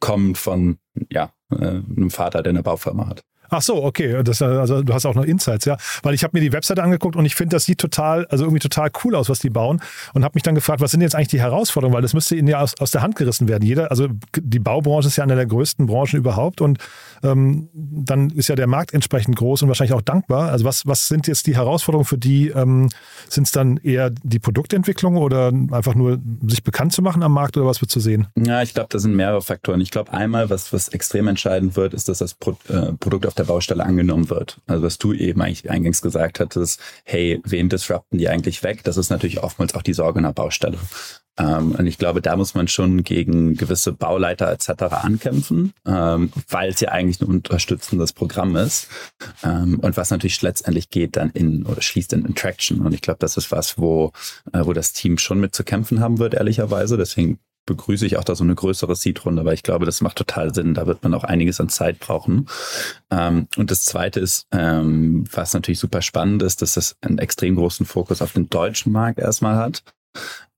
Kommt 0.00 0.38
von 0.38 0.78
ja, 1.10 1.30
äh, 1.50 1.54
einem 1.56 2.10
Vater, 2.10 2.42
der 2.42 2.50
eine 2.50 2.62
Baufirma 2.62 3.08
hat. 3.08 3.24
Ach 3.50 3.62
so, 3.62 3.82
okay. 3.84 4.22
Das, 4.22 4.42
also 4.42 4.82
du 4.82 4.92
hast 4.92 5.06
auch 5.06 5.14
noch 5.14 5.24
Insights, 5.24 5.64
ja. 5.64 5.76
Weil 6.02 6.14
ich 6.14 6.24
habe 6.24 6.36
mir 6.36 6.40
die 6.40 6.52
Webseite 6.52 6.82
angeguckt 6.82 7.16
und 7.16 7.24
ich 7.24 7.34
finde, 7.34 7.56
das 7.56 7.64
sieht 7.64 7.78
total, 7.78 8.26
also 8.26 8.44
irgendwie 8.44 8.60
total 8.60 8.90
cool 9.04 9.14
aus, 9.14 9.28
was 9.28 9.38
die 9.38 9.50
bauen. 9.50 9.80
Und 10.14 10.24
habe 10.24 10.34
mich 10.34 10.42
dann 10.42 10.54
gefragt, 10.54 10.80
was 10.80 10.90
sind 10.90 11.00
jetzt 11.00 11.14
eigentlich 11.14 11.28
die 11.28 11.40
Herausforderungen? 11.40 11.94
Weil 11.94 12.02
das 12.02 12.14
müsste 12.14 12.36
ihnen 12.36 12.48
ja 12.48 12.60
aus, 12.60 12.74
aus 12.80 12.90
der 12.90 13.02
Hand 13.02 13.16
gerissen 13.16 13.48
werden. 13.48 13.64
Jeder, 13.64 13.90
also 13.90 14.08
die 14.36 14.58
Baubranche 14.58 15.08
ist 15.08 15.16
ja 15.16 15.24
eine 15.24 15.36
der 15.36 15.46
größten 15.46 15.86
Branchen 15.86 16.16
überhaupt 16.18 16.60
und 16.60 16.78
ähm, 17.22 17.68
dann 17.72 18.30
ist 18.30 18.48
ja 18.48 18.56
der 18.56 18.66
Markt 18.66 18.94
entsprechend 18.94 19.36
groß 19.36 19.62
und 19.62 19.68
wahrscheinlich 19.68 19.94
auch 19.94 20.02
dankbar. 20.02 20.50
Also 20.50 20.64
was, 20.64 20.86
was 20.86 21.08
sind 21.08 21.26
jetzt 21.26 21.46
die 21.46 21.56
Herausforderungen 21.56 22.06
für 22.06 22.18
die? 22.18 22.48
Ähm, 22.48 22.88
sind 23.28 23.44
es 23.44 23.52
dann 23.52 23.78
eher 23.78 24.10
die 24.10 24.38
Produktentwicklung 24.38 25.16
oder 25.16 25.52
einfach 25.70 25.94
nur 25.94 26.18
sich 26.46 26.62
bekannt 26.62 26.92
zu 26.92 27.02
machen 27.02 27.22
am 27.22 27.32
Markt 27.32 27.56
oder 27.56 27.66
was 27.66 27.80
wird 27.80 27.90
zu 27.90 28.00
sehen? 28.00 28.26
Ja, 28.36 28.62
ich 28.62 28.74
glaube, 28.74 28.88
da 28.90 28.98
sind 28.98 29.14
mehrere 29.14 29.42
Faktoren. 29.42 29.80
Ich 29.80 29.90
glaube, 29.90 30.12
einmal, 30.12 30.50
was, 30.50 30.72
was 30.72 30.88
extrem 30.88 31.28
entscheidend 31.28 31.76
wird, 31.76 31.94
ist, 31.94 32.08
dass 32.08 32.18
das 32.18 32.34
Pro 32.34 32.56
äh, 32.68 32.92
Produkt 32.98 33.26
auf 33.26 33.34
der 33.38 33.44
Baustelle 33.44 33.84
angenommen 33.84 34.30
wird. 34.30 34.58
Also 34.66 34.82
was 34.82 34.98
du 34.98 35.12
eben 35.12 35.40
eigentlich 35.40 35.70
eingangs 35.70 36.02
gesagt 36.02 36.40
hattest, 36.40 36.80
hey, 37.04 37.40
wen 37.44 37.68
disrupten 37.68 38.18
die 38.18 38.28
eigentlich 38.28 38.62
weg? 38.62 38.84
Das 38.84 38.96
ist 38.96 39.10
natürlich 39.10 39.42
oftmals 39.42 39.74
auch 39.74 39.82
die 39.82 39.94
Sorge 39.94 40.20
nach 40.20 40.32
Baustelle. 40.32 40.78
Ähm, 41.38 41.72
und 41.72 41.86
ich 41.86 41.98
glaube, 41.98 42.22
da 42.22 42.36
muss 42.36 42.54
man 42.54 42.66
schon 42.68 43.04
gegen 43.04 43.54
gewisse 43.56 43.92
Bauleiter 43.92 44.50
etc. 44.50 44.70
ankämpfen, 45.02 45.74
ähm, 45.86 46.32
weil 46.48 46.70
es 46.70 46.80
ja 46.80 46.90
eigentlich 46.90 47.20
ein 47.20 47.26
unterstützendes 47.26 48.12
Programm 48.12 48.56
ist. 48.56 48.88
Ähm, 49.42 49.78
und 49.80 49.96
was 49.96 50.10
natürlich 50.10 50.40
letztendlich 50.40 50.88
geht 50.88 51.16
dann 51.16 51.30
in 51.30 51.66
oder 51.66 51.82
schließt 51.82 52.14
in 52.14 52.34
Traction. 52.34 52.80
Und 52.80 52.94
ich 52.94 53.02
glaube, 53.02 53.18
das 53.20 53.36
ist 53.36 53.52
was, 53.52 53.78
wo, 53.78 54.12
äh, 54.52 54.60
wo 54.64 54.72
das 54.72 54.92
Team 54.92 55.18
schon 55.18 55.40
mit 55.40 55.54
zu 55.54 55.62
kämpfen 55.62 56.00
haben 56.00 56.18
wird, 56.18 56.34
ehrlicherweise. 56.34 56.96
Deswegen 56.96 57.38
begrüße 57.66 58.06
ich 58.06 58.16
auch 58.16 58.24
da 58.24 58.34
so 58.34 58.44
eine 58.44 58.54
größere 58.54 58.96
Seed-Runde, 58.96 59.44
weil 59.44 59.54
ich 59.54 59.62
glaube, 59.62 59.84
das 59.84 60.00
macht 60.00 60.16
total 60.16 60.54
Sinn. 60.54 60.74
Da 60.74 60.86
wird 60.86 61.02
man 61.02 61.12
auch 61.14 61.24
einiges 61.24 61.60
an 61.60 61.68
Zeit 61.68 61.98
brauchen. 61.98 62.48
Ähm, 63.10 63.48
und 63.56 63.70
das 63.70 63.84
Zweite 63.84 64.20
ist, 64.20 64.46
ähm, 64.52 65.24
was 65.32 65.52
natürlich 65.52 65.80
super 65.80 66.02
spannend 66.02 66.42
ist, 66.42 66.62
dass 66.62 66.74
das 66.74 66.96
einen 67.02 67.18
extrem 67.18 67.56
großen 67.56 67.84
Fokus 67.84 68.22
auf 68.22 68.32
den 68.32 68.48
deutschen 68.48 68.92
Markt 68.92 69.18
erstmal 69.18 69.56
hat. 69.56 69.82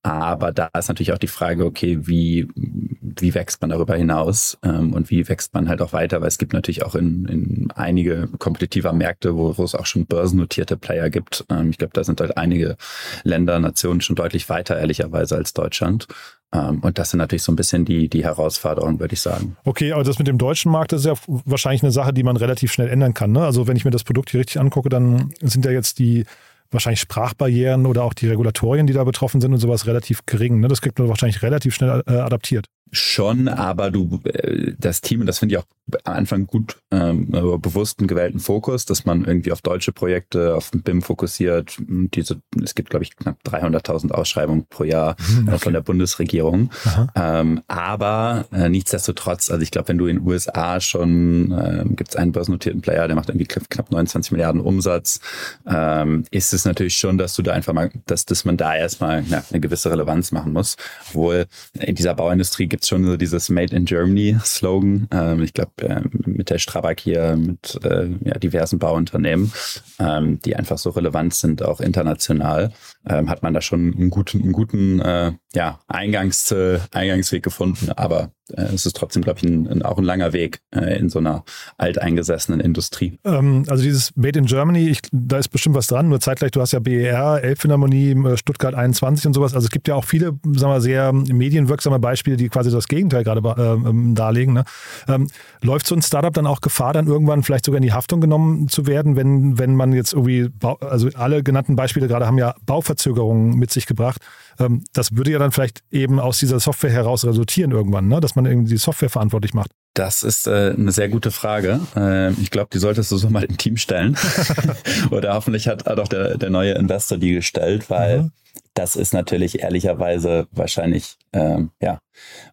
Aber 0.03 0.53
da 0.53 0.71
ist 0.79 0.88
natürlich 0.88 1.12
auch 1.12 1.18
die 1.18 1.27
Frage, 1.27 1.64
okay, 1.64 2.07
wie, 2.07 2.49
wie 2.55 3.35
wächst 3.35 3.61
man 3.61 3.71
darüber 3.71 3.97
hinaus 3.97 4.57
ähm, 4.62 4.92
und 4.94 5.11
wie 5.11 5.29
wächst 5.29 5.55
man 5.55 5.68
halt 5.68 5.83
auch 5.83 5.92
weiter, 5.92 6.21
weil 6.21 6.29
es 6.29 6.38
gibt 6.38 6.53
natürlich 6.53 6.85
auch 6.85 6.94
in, 6.94 7.27
in 7.27 7.71
einige 7.75 8.29
kompetitiver 8.38 8.92
Märkte, 8.92 9.37
wo, 9.37 9.59
wo 9.59 9.64
es 9.64 9.75
auch 9.75 9.87
schon 9.87 10.07
börsennotierte 10.07 10.77
Player 10.77 11.11
gibt. 11.11 11.44
Ähm, 11.51 11.71
ich 11.71 11.79
glaube, 11.79 11.92
da 11.94 12.05
sind 12.05 12.21
halt 12.21 12.38
einige 12.38 12.77
Länder, 13.25 13.59
Nationen 13.59 14.01
schon 14.01 14.16
deutlich 14.16 14.49
weiter, 14.49 14.79
ehrlicherweise, 14.79 15.35
als 15.35 15.53
Deutschland. 15.53 16.07
Ähm, 16.53 16.79
und 16.81 16.99
das 16.99 17.11
sind 17.11 17.18
natürlich 17.18 17.42
so 17.42 17.53
ein 17.53 17.57
bisschen 17.57 17.85
die, 17.85 18.09
die 18.09 18.25
Herausforderungen, 18.25 19.01
würde 19.01 19.14
ich 19.14 19.21
sagen. 19.21 19.57
Okay, 19.64 19.92
aber 19.92 20.05
das 20.05 20.18
mit 20.18 20.29
dem 20.29 20.38
deutschen 20.38 20.71
Markt 20.71 20.92
ist 20.92 21.05
ja 21.05 21.14
wahrscheinlich 21.27 21.83
eine 21.83 21.92
Sache, 21.92 22.14
die 22.14 22.23
man 22.23 22.37
relativ 22.37 22.73
schnell 22.73 22.88
ändern 22.88 23.14
kann. 23.14 23.33
Ne? 23.33 23.44
Also 23.44 23.66
wenn 23.66 23.77
ich 23.77 23.85
mir 23.85 23.90
das 23.90 24.05
Produkt 24.05 24.31
hier 24.31 24.40
richtig 24.40 24.61
angucke, 24.61 24.88
dann 24.88 25.35
sind 25.42 25.64
ja 25.64 25.73
jetzt 25.73 25.99
die 25.99 26.25
wahrscheinlich 26.70 27.00
Sprachbarrieren 27.00 27.87
oder 27.87 28.04
auch 28.04 28.14
die 28.14 28.28
Regulatorien, 28.28 28.87
die 28.87 28.92
da 28.92 29.04
betroffen 29.04 29.40
sind 29.40 29.52
und 29.52 29.59
sowas 29.59 29.87
relativ 29.87 30.26
gering. 30.26 30.61
Ne? 30.61 30.68
Das 30.68 30.81
kriegt 30.81 30.98
man 30.98 31.09
wahrscheinlich 31.09 31.42
relativ 31.42 31.74
schnell 31.74 32.02
äh, 32.07 32.12
adaptiert. 32.12 32.66
Schon, 32.92 33.48
aber 33.48 33.90
du, 33.90 34.20
äh, 34.24 34.72
das 34.79 35.01
Team, 35.01 35.20
und 35.20 35.27
das 35.27 35.38
finde 35.38 35.55
ich 35.55 35.59
auch 35.59 35.66
am 36.05 36.14
Anfang 36.14 36.46
gut, 36.46 36.77
ähm, 36.90 37.31
bewussten 37.31 38.07
gewählten 38.07 38.40
Fokus, 38.40 38.85
dass 38.85 39.05
man 39.05 39.24
irgendwie 39.24 39.53
auf 39.53 39.62
deutsche 39.62 39.92
Projekte, 39.92 40.55
auf 40.55 40.70
den 40.70 40.83
BIM 40.83 41.03
fokussiert. 41.03 41.77
Diese, 41.79 42.40
es 42.62 42.74
gibt, 42.74 42.90
glaube 42.90 43.05
ich, 43.05 43.16
knapp 43.16 43.38
300.000 43.44 44.11
Ausschreibungen 44.12 44.66
pro 44.68 44.85
Jahr 44.85 45.16
mhm, 45.18 45.48
okay. 45.48 45.59
von 45.59 45.72
der 45.72 45.81
Bundesregierung. 45.81 46.70
Ähm, 47.14 47.62
aber 47.68 48.46
äh, 48.53 48.68
nichtsdestotrotz, 48.68 49.51
also 49.51 49.62
ich 49.62 49.70
glaube, 49.70 49.88
wenn 49.88 49.98
du 49.98 50.07
in 50.07 50.16
den 50.18 50.27
USA 50.27 50.81
schon, 50.81 51.53
äh, 51.53 51.85
gibt 51.87 52.11
es 52.11 52.16
einen 52.16 52.33
börsennotierten 52.33 52.81
Player, 52.81 53.07
der 53.07 53.16
macht 53.16 53.29
irgendwie 53.29 53.46
knapp 53.46 53.90
29 53.90 54.33
Milliarden 54.33 54.61
Umsatz, 54.61 55.20
ähm, 55.66 56.24
ist 56.31 56.53
es 56.53 56.64
natürlich 56.64 56.96
schon, 56.96 57.18
dass 57.18 57.35
du 57.35 57.42
da 57.42 57.53
einfach 57.53 57.72
mal, 57.72 57.90
dass, 58.07 58.27
dass 58.27 58.44
man 58.44 58.57
da 58.57 58.77
erstmal 58.77 59.24
ja, 59.24 59.42
eine 59.51 59.61
gewisse 59.61 59.90
Relevanz 59.90 60.33
machen 60.33 60.53
muss. 60.53 60.77
Obwohl 61.09 61.46
in 61.79 61.94
dieser 61.94 62.14
Bauindustrie 62.14 62.66
gibt 62.66 62.77
es 62.82 62.88
schon 62.88 63.04
so 63.04 63.16
dieses 63.16 63.48
Made 63.48 63.74
in 63.74 63.84
Germany 63.84 64.36
Slogan. 64.44 65.08
Ähm, 65.10 65.42
ich 65.42 65.54
glaube, 65.54 65.72
äh, 65.82 66.02
mit 66.26 66.50
der 66.50 66.58
Strabag 66.58 67.00
hier, 67.00 67.36
mit 67.36 67.78
äh, 67.84 68.08
ja, 68.24 68.38
diversen 68.38 68.78
Bauunternehmen, 68.78 69.52
ähm, 69.98 70.40
die 70.40 70.56
einfach 70.56 70.78
so 70.78 70.90
relevant 70.90 71.34
sind, 71.34 71.62
auch 71.62 71.80
international, 71.80 72.72
ähm, 73.08 73.28
hat 73.28 73.42
man 73.42 73.54
da 73.54 73.60
schon 73.60 73.94
einen 73.94 74.10
guten, 74.10 74.42
einen 74.42 74.52
guten 74.52 75.00
äh, 75.00 75.32
ja, 75.54 75.80
Eingangs, 75.88 76.54
Eingangsweg 76.92 77.42
gefunden. 77.42 77.90
Aber 77.92 78.32
es 78.56 78.87
ist 78.87 78.96
trotzdem, 78.96 79.22
glaube 79.22 79.38
ich, 79.38 79.44
ein, 79.44 79.66
ein, 79.68 79.82
auch 79.82 79.98
ein 79.98 80.04
langer 80.04 80.32
Weg 80.32 80.61
äh, 80.74 80.98
in 80.98 81.08
so 81.08 81.18
einer 81.18 81.44
alteingesessenen 81.76 82.61
Industrie. 82.61 83.18
Ähm, 83.24 83.64
also 83.68 83.82
dieses 83.82 84.16
Made 84.16 84.38
in 84.38 84.46
Germany, 84.46 84.88
ich, 84.88 85.00
da 85.12 85.38
ist 85.38 85.48
bestimmt 85.48 85.76
was 85.76 85.87
dran. 85.87 86.08
Nur 86.08 86.20
zeitgleich, 86.20 86.52
du 86.52 86.61
hast 86.61 86.72
ja 86.72 86.78
BER, 86.78 87.42
Elbphilharmonie, 87.42 88.11
äh, 88.11 88.37
Stuttgart 88.37 88.74
21 88.74 89.26
und 89.26 89.34
sowas. 89.34 89.54
Also 89.54 89.66
es 89.66 89.70
gibt 89.70 89.88
ja 89.88 89.94
auch 89.94 90.04
viele, 90.04 90.38
sagen 90.54 90.72
wir, 90.72 90.80
sehr 90.80 91.12
medienwirksame 91.12 91.98
Beispiele, 91.98 92.37
die 92.37 92.48
quasi 92.48 92.70
das 92.70 92.88
Gegenteil 92.88 93.24
gerade 93.24 93.40
äh, 93.40 93.88
ähm, 93.88 94.14
darlegen. 94.14 94.54
Ne? 94.54 94.64
Ähm, 95.08 95.28
läuft 95.62 95.87
so 95.87 95.94
ein 95.94 96.02
Startup 96.02 96.32
dann 96.32 96.46
auch 96.46 96.61
Gefahr, 96.61 96.92
dann 96.92 97.06
irgendwann 97.06 97.42
vielleicht 97.42 97.64
sogar 97.64 97.78
in 97.78 97.82
die 97.82 97.92
Haftung 97.92 98.20
genommen 98.20 98.68
zu 98.68 98.87
werden, 98.87 99.16
wenn, 99.16 99.58
wenn 99.58 99.74
man 99.74 99.92
jetzt 99.92 100.12
irgendwie, 100.12 100.48
also 100.80 101.08
alle 101.14 101.42
genannten 101.42 101.76
Beispiele 101.76 102.08
gerade 102.08 102.26
haben 102.26 102.38
ja 102.38 102.54
Bauverzögerungen 102.64 103.58
mit 103.58 103.70
sich 103.70 103.87
gebracht. 103.87 104.22
Ähm, 104.59 104.85
das 104.92 105.16
würde 105.16 105.31
ja 105.31 105.38
dann 105.38 105.53
vielleicht 105.53 105.83
eben 105.90 106.21
aus 106.21 106.38
dieser 106.38 106.61
Software 106.61 106.90
heraus 106.90 107.25
resultieren 107.25 107.71
irgendwann, 107.71 108.09
ne? 108.09 108.21
dass 108.21 108.35
man 108.35 108.47
irgendwie 108.47 108.73
die 108.73 108.79
Software 108.79 109.11
verantwortlich 109.11 109.55
macht. 109.55 109.71
Das 109.94 110.23
ist 110.23 110.47
äh, 110.47 110.75
eine 110.77 110.92
sehr 110.92 111.09
gute 111.09 111.31
Frage. 111.31 111.81
Äh, 111.97 112.33
ich 112.40 112.51
glaube, 112.51 112.68
die 112.73 112.79
solltest 112.79 113.11
du 113.11 113.16
so 113.16 113.31
mal 113.31 113.44
im 113.44 113.57
Team 113.57 113.77
stellen. 113.77 114.16
Oder 115.11 115.35
hoffentlich 115.35 115.68
hat, 115.68 115.87
hat 115.87 115.99
auch 115.99 116.09
der, 116.09 116.37
der 116.38 116.51
neue 116.51 116.73
Investor 116.73 117.18
die 117.18 117.33
gestellt, 117.33 117.90
weil 117.90 118.23
mhm. 118.23 118.33
das 118.75 118.97
ist 118.97 119.12
natürlich 119.12 119.61
ehrlicherweise 119.61 120.47
wahrscheinlich 120.53 121.16
ähm, 121.33 121.71
ja 121.81 121.99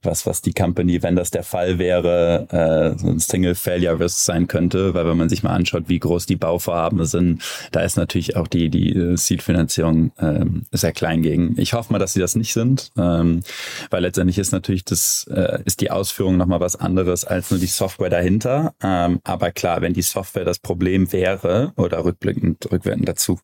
was, 0.03 0.25
was 0.25 0.41
die 0.41 0.53
Company, 0.53 1.01
wenn 1.03 1.15
das 1.15 1.31
der 1.31 1.43
Fall 1.43 1.79
wäre, 1.79 2.47
äh, 2.95 2.99
so 2.99 3.07
ein 3.07 3.19
Single 3.19 3.55
Failure 3.55 3.99
Risk 3.99 4.19
sein 4.19 4.47
könnte, 4.47 4.93
weil 4.93 5.07
wenn 5.07 5.17
man 5.17 5.29
sich 5.29 5.43
mal 5.43 5.53
anschaut, 5.53 5.83
wie 5.87 5.99
groß 5.99 6.25
die 6.25 6.35
Bauvorhaben 6.35 7.05
sind, 7.05 7.41
da 7.71 7.81
ist 7.81 7.97
natürlich 7.97 8.35
auch 8.35 8.47
die, 8.47 8.69
die 8.69 8.93
äh, 8.93 9.17
Seed-Finanzierung 9.17 10.11
ähm, 10.19 10.65
sehr 10.71 10.91
klein 10.91 11.21
gegen. 11.21 11.59
Ich 11.59 11.73
hoffe 11.73 11.91
mal, 11.91 11.99
dass 11.99 12.13
sie 12.13 12.19
das 12.19 12.35
nicht 12.35 12.53
sind, 12.53 12.91
ähm, 12.97 13.41
weil 13.89 14.01
letztendlich 14.01 14.37
ist 14.37 14.51
natürlich 14.51 14.85
das, 14.85 15.25
äh, 15.29 15.61
ist 15.65 15.81
die 15.81 15.91
Ausführung 15.91 16.37
nochmal 16.37 16.59
was 16.59 16.75
anderes 16.75 17.25
als 17.25 17.51
nur 17.51 17.59
die 17.59 17.65
Software 17.65 18.09
dahinter. 18.09 18.73
Ähm, 18.81 19.19
aber 19.23 19.51
klar, 19.51 19.81
wenn 19.81 19.93
die 19.93 20.01
Software 20.01 20.45
das 20.45 20.59
Problem 20.59 21.11
wäre 21.11 21.73
oder 21.75 22.03
rückblickend, 22.05 22.71
rückwirkend 22.71 23.07
dazu, 23.07 23.39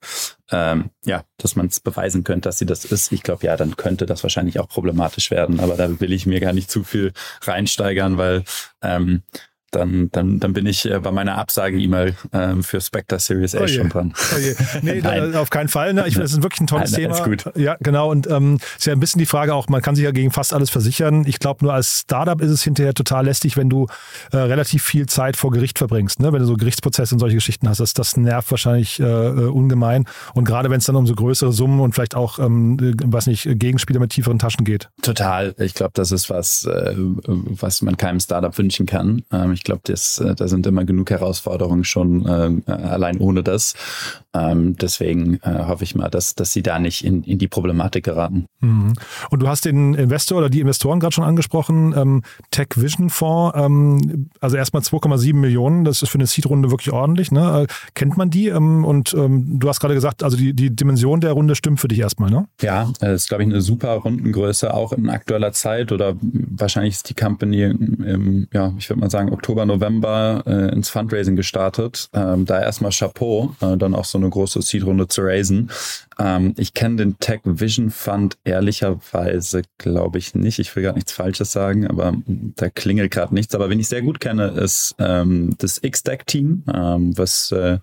ähm, 0.52 0.90
ja, 1.06 1.24
dass 1.38 1.56
man 1.56 1.68
es 1.68 1.80
beweisen 1.80 2.24
könnte, 2.24 2.50
dass 2.50 2.60
sie 2.60 2.66
das 2.66 2.86
ist, 2.86 3.12
ich 3.12 3.24
glaube, 3.24 3.46
ja, 3.46 3.56
dann 3.56 3.78
könnte 3.78 4.06
das 4.06 4.24
wahrscheinlich 4.24 4.60
auch 4.60 4.68
problematisch 4.68 5.32
werden. 5.32 5.60
Aber 5.60 5.76
da 5.76 6.00
will 6.00 6.11
ich 6.14 6.26
mir 6.26 6.40
gar 6.40 6.54
nicht 6.54 6.72
zu 6.72 6.84
viel 6.84 7.14
reinsteigern, 7.44 8.18
weil 8.18 8.44
ähm, 8.82 9.24
dann, 9.72 10.10
dann, 10.12 10.40
dann 10.40 10.54
bin 10.54 10.66
ich 10.66 10.90
äh, 10.90 11.00
bei 11.00 11.12
meiner 11.12 11.38
Absage-E-Mail 11.38 12.16
ähm, 12.34 12.64
für 12.64 12.82
Spectre 12.82 13.20
Series 13.20 13.56
A 13.56 13.62
oh 13.62 13.68
schon 13.68 13.90
dran. 13.90 14.14
Oh 14.36 14.38
je. 14.38 14.54
Nee, 14.82 15.02
da, 15.32 15.42
auf 15.42 15.50
keinen 15.50 15.70
Fall. 15.70 15.94
Ne? 15.94 16.02
Ich 16.02 16.14
finde, 16.14 16.24
das 16.24 16.34
ist 16.34 16.44
wirklich 16.44 16.62
ein 16.62 16.68
tolles 16.68 16.92
Nein, 16.92 17.02
Thema. 17.02 17.24
Gut. 17.24 17.46
Ja, 17.56 17.78
genau. 17.80 18.12
Und 18.12 18.30
ähm, 18.30 18.60
ist 18.78 18.86
ja 18.86 18.94
ein 18.94 19.00
bisschen 19.00 19.20
die 19.20 19.26
Frage 19.26 19.54
auch, 19.54 19.70
man 19.70 19.82
kann 19.82 19.96
sich 19.96 20.04
ja 20.04 20.12
gegen 20.12 20.32
fast 20.32 20.54
alles 20.54 20.70
versichern. 20.70 21.26
Ich 21.26 21.40
glaube, 21.40 21.64
nur 21.64 21.74
als 21.74 22.02
Startup 22.02 22.40
ist 22.42 22.52
es 22.52 22.64
hinterher 22.64 22.94
total 22.94 23.26
lästig, 23.26 23.58
wenn 23.58 23.70
du 23.70 23.88
äh, 24.32 24.38
relativ 24.38 24.84
viel 24.84 25.06
Zeit 25.06 25.38
vor 25.38 25.52
Gericht 25.52 25.78
verbringst. 25.78 26.20
Ne? 26.20 26.34
Wenn 26.34 26.40
du 26.40 26.46
so 26.46 26.56
Gerichtsprozesse 26.56 27.16
und 27.16 27.20
solche 27.20 27.36
Geschichten 27.36 27.70
hast. 27.70 27.80
Das, 27.80 27.94
das 27.94 28.18
nervt 28.18 28.52
wahrscheinlich 28.52 29.00
äh, 29.00 29.04
äh 29.04 29.48
ungemein. 29.48 30.06
Und 30.34 30.46
gerade 30.46 30.70
wenn 30.70 30.80
es 30.80 30.86
dann 30.86 30.96
um 30.96 31.08
so 31.08 31.16
größere 31.16 31.54
Summen 31.54 31.80
und 31.80 31.94
vielleicht 31.94 32.16
auch, 32.16 32.40
ähm, 32.40 32.78
äh, 32.82 32.94
was 33.06 33.28
nicht, 33.28 33.48
Gegenspieler 33.60 34.00
mit 34.00 34.12
tieferen 34.12 34.40
Taschen 34.40 34.66
geht. 34.66 34.90
Total. 35.02 35.56
Ich 35.60 35.74
glaube, 35.74 35.92
das 35.94 36.12
ist 36.12 36.30
was, 36.30 36.66
äh, 36.66 36.94
was 36.98 37.82
man 37.82 37.98
keinem 37.98 38.20
Startup 38.20 38.58
wünschen 38.58 38.86
kann. 38.86 39.24
Ähm, 39.32 39.54
ich 39.62 39.66
glaube, 39.66 39.82
äh, 39.88 40.36
da 40.36 40.48
sind 40.48 40.66
immer 40.66 40.86
genug 40.86 41.12
Herausforderungen 41.12 41.84
schon 41.84 42.26
äh, 42.26 42.72
allein 42.72 43.20
ohne 43.20 43.44
das. 43.44 43.76
Ähm, 44.34 44.76
deswegen 44.78 45.36
äh, 45.44 45.66
hoffe 45.68 45.84
ich 45.84 45.94
mal, 45.94 46.10
dass, 46.10 46.34
dass 46.36 46.52
sie 46.52 46.64
da 46.64 46.80
nicht 46.80 47.04
in, 47.04 47.22
in 47.24 47.38
die 47.38 47.48
Problematik 47.48 48.06
geraten. 48.06 48.46
Mhm. 48.62 48.94
Und 49.30 49.40
du 49.40 49.48
hast 49.48 49.66
den 49.66 49.94
Investor 49.94 50.40
oder 50.40 50.50
die 50.50 50.62
Investoren 50.62 51.00
gerade 51.00 51.14
schon 51.14 51.26
angesprochen, 51.26 51.94
ähm, 51.96 52.24
Tech 52.50 52.70
Vision 52.76 53.10
Fonds, 53.10 53.56
ähm, 53.56 54.30
also 54.40 54.58
erstmal 54.58 54.82
2,7 54.82 55.36
Millionen, 55.36 55.84
das 55.84 56.02
ist 56.02 56.10
für 56.10 56.18
eine 56.18 56.28
Seed-Runde 56.28 56.72
wirklich 56.72 56.92
ordentlich. 56.92 57.32
Ne? 57.32 57.68
Äh, 57.68 57.74
kennt 57.94 58.18
man 58.18 58.32
die? 58.32 58.48
Ähm, 58.48 58.84
und 58.84 59.14
ähm, 59.14 59.60
du 59.60 59.70
hast 59.70 59.80
gerade 59.80 59.94
gesagt, 59.94 60.24
also 60.24 60.38
die, 60.38 60.54
die 60.54 60.76
Dimension 60.76 61.22
der 61.22 61.34
Runde 61.34 61.56
stimmt 61.56 61.80
für 61.80 61.90
dich 61.90 62.00
erstmal, 62.00 62.32
ne? 62.32 62.48
Ja, 62.62 62.90
das 63.00 63.24
ist, 63.24 63.28
glaube 63.28 63.44
ich, 63.44 63.50
eine 63.50 63.62
super 63.62 63.94
Rundengröße, 63.94 64.74
auch 64.74 64.94
in 64.94 65.10
aktueller 65.10 65.52
Zeit 65.52 65.92
oder 65.92 66.16
wahrscheinlich 66.22 66.96
ist 66.96 67.10
die 67.10 67.16
Company 67.16 67.64
im, 67.64 68.48
ja, 68.54 68.74
ich 68.78 68.90
würde 68.90 69.02
mal 69.02 69.10
sagen, 69.10 69.32
Oktober, 69.32 69.51
November 69.56 70.44
äh, 70.46 70.74
ins 70.74 70.90
Fundraising 70.90 71.36
gestartet. 71.36 72.10
Ähm, 72.14 72.46
da 72.46 72.62
erstmal 72.62 72.92
Chapeau, 72.92 73.56
äh, 73.62 73.78
dann 73.78 73.96
auch 73.96 74.06
so 74.06 74.18
eine 74.18 74.30
große 74.30 74.62
Seed-Runde 74.62 75.08
zu 75.08 75.22
raisen. 75.22 75.70
Ähm, 76.20 76.54
ich 76.58 76.74
kenne 76.74 76.98
den 76.98 77.20
Tech 77.20 77.42
Vision 77.44 77.90
Fund 77.90 78.38
ehrlicherweise, 78.44 79.64
glaube 79.78 80.18
ich, 80.18 80.36
nicht. 80.36 80.60
Ich 80.60 80.76
will 80.76 80.84
gar 80.84 80.94
nichts 80.94 81.12
Falsches 81.12 81.52
sagen, 81.52 81.88
aber 81.88 82.14
da 82.26 82.70
klingelt 82.70 83.12
gerade 83.12 83.34
nichts. 83.34 83.56
Aber 83.56 83.70
wen 83.70 83.80
ich 83.80 83.88
sehr 83.88 84.02
gut 84.02 84.20
kenne, 84.20 84.48
ist 84.48 84.96
ähm, 85.00 85.56
das 85.58 85.80
X-Deck-Team, 85.82 86.64
ähm, 86.74 87.18
was 87.18 87.52
äh, 87.52 87.80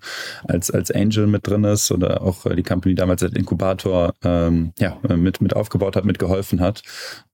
als, 0.47 0.71
als 0.71 0.91
Angel 0.91 1.27
mit 1.27 1.47
drin 1.47 1.63
ist 1.63 1.91
oder 1.91 2.21
auch 2.21 2.45
äh, 2.45 2.55
die 2.55 2.63
Company 2.63 2.95
damals 2.95 3.23
als 3.23 3.33
Inkubator 3.33 4.13
ähm, 4.23 4.73
ja, 4.79 4.97
mit, 5.15 5.41
mit 5.41 5.55
aufgebaut 5.55 5.95
hat, 5.95 6.05
mitgeholfen 6.05 6.61
hat. 6.61 6.81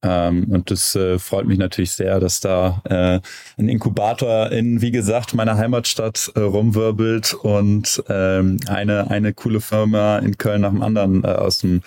Ähm, 0.01 0.45
und 0.51 0.71
das 0.71 0.95
äh, 0.95 1.19
freut 1.19 1.45
mich 1.45 1.57
natürlich 1.57 1.91
sehr, 1.91 2.19
dass 2.19 2.39
da 2.39 2.81
äh, 2.85 3.19
ein 3.57 3.69
Inkubator 3.69 4.24
in, 4.25 4.81
wie 4.81 4.91
gesagt, 4.91 5.33
meiner 5.33 5.57
Heimatstadt 5.57 6.31
äh, 6.35 6.39
rumwirbelt 6.39 7.33
und 7.33 8.03
ähm, 8.09 8.59
eine, 8.67 9.09
eine 9.09 9.33
coole 9.33 9.61
Firma 9.61 10.17
in 10.19 10.37
Köln 10.37 10.61
nach 10.61 10.71
dem 10.71 10.81
anderen 10.81 11.23
äh, 11.23 11.27
aus, 11.27 11.59
dem, 11.59 11.81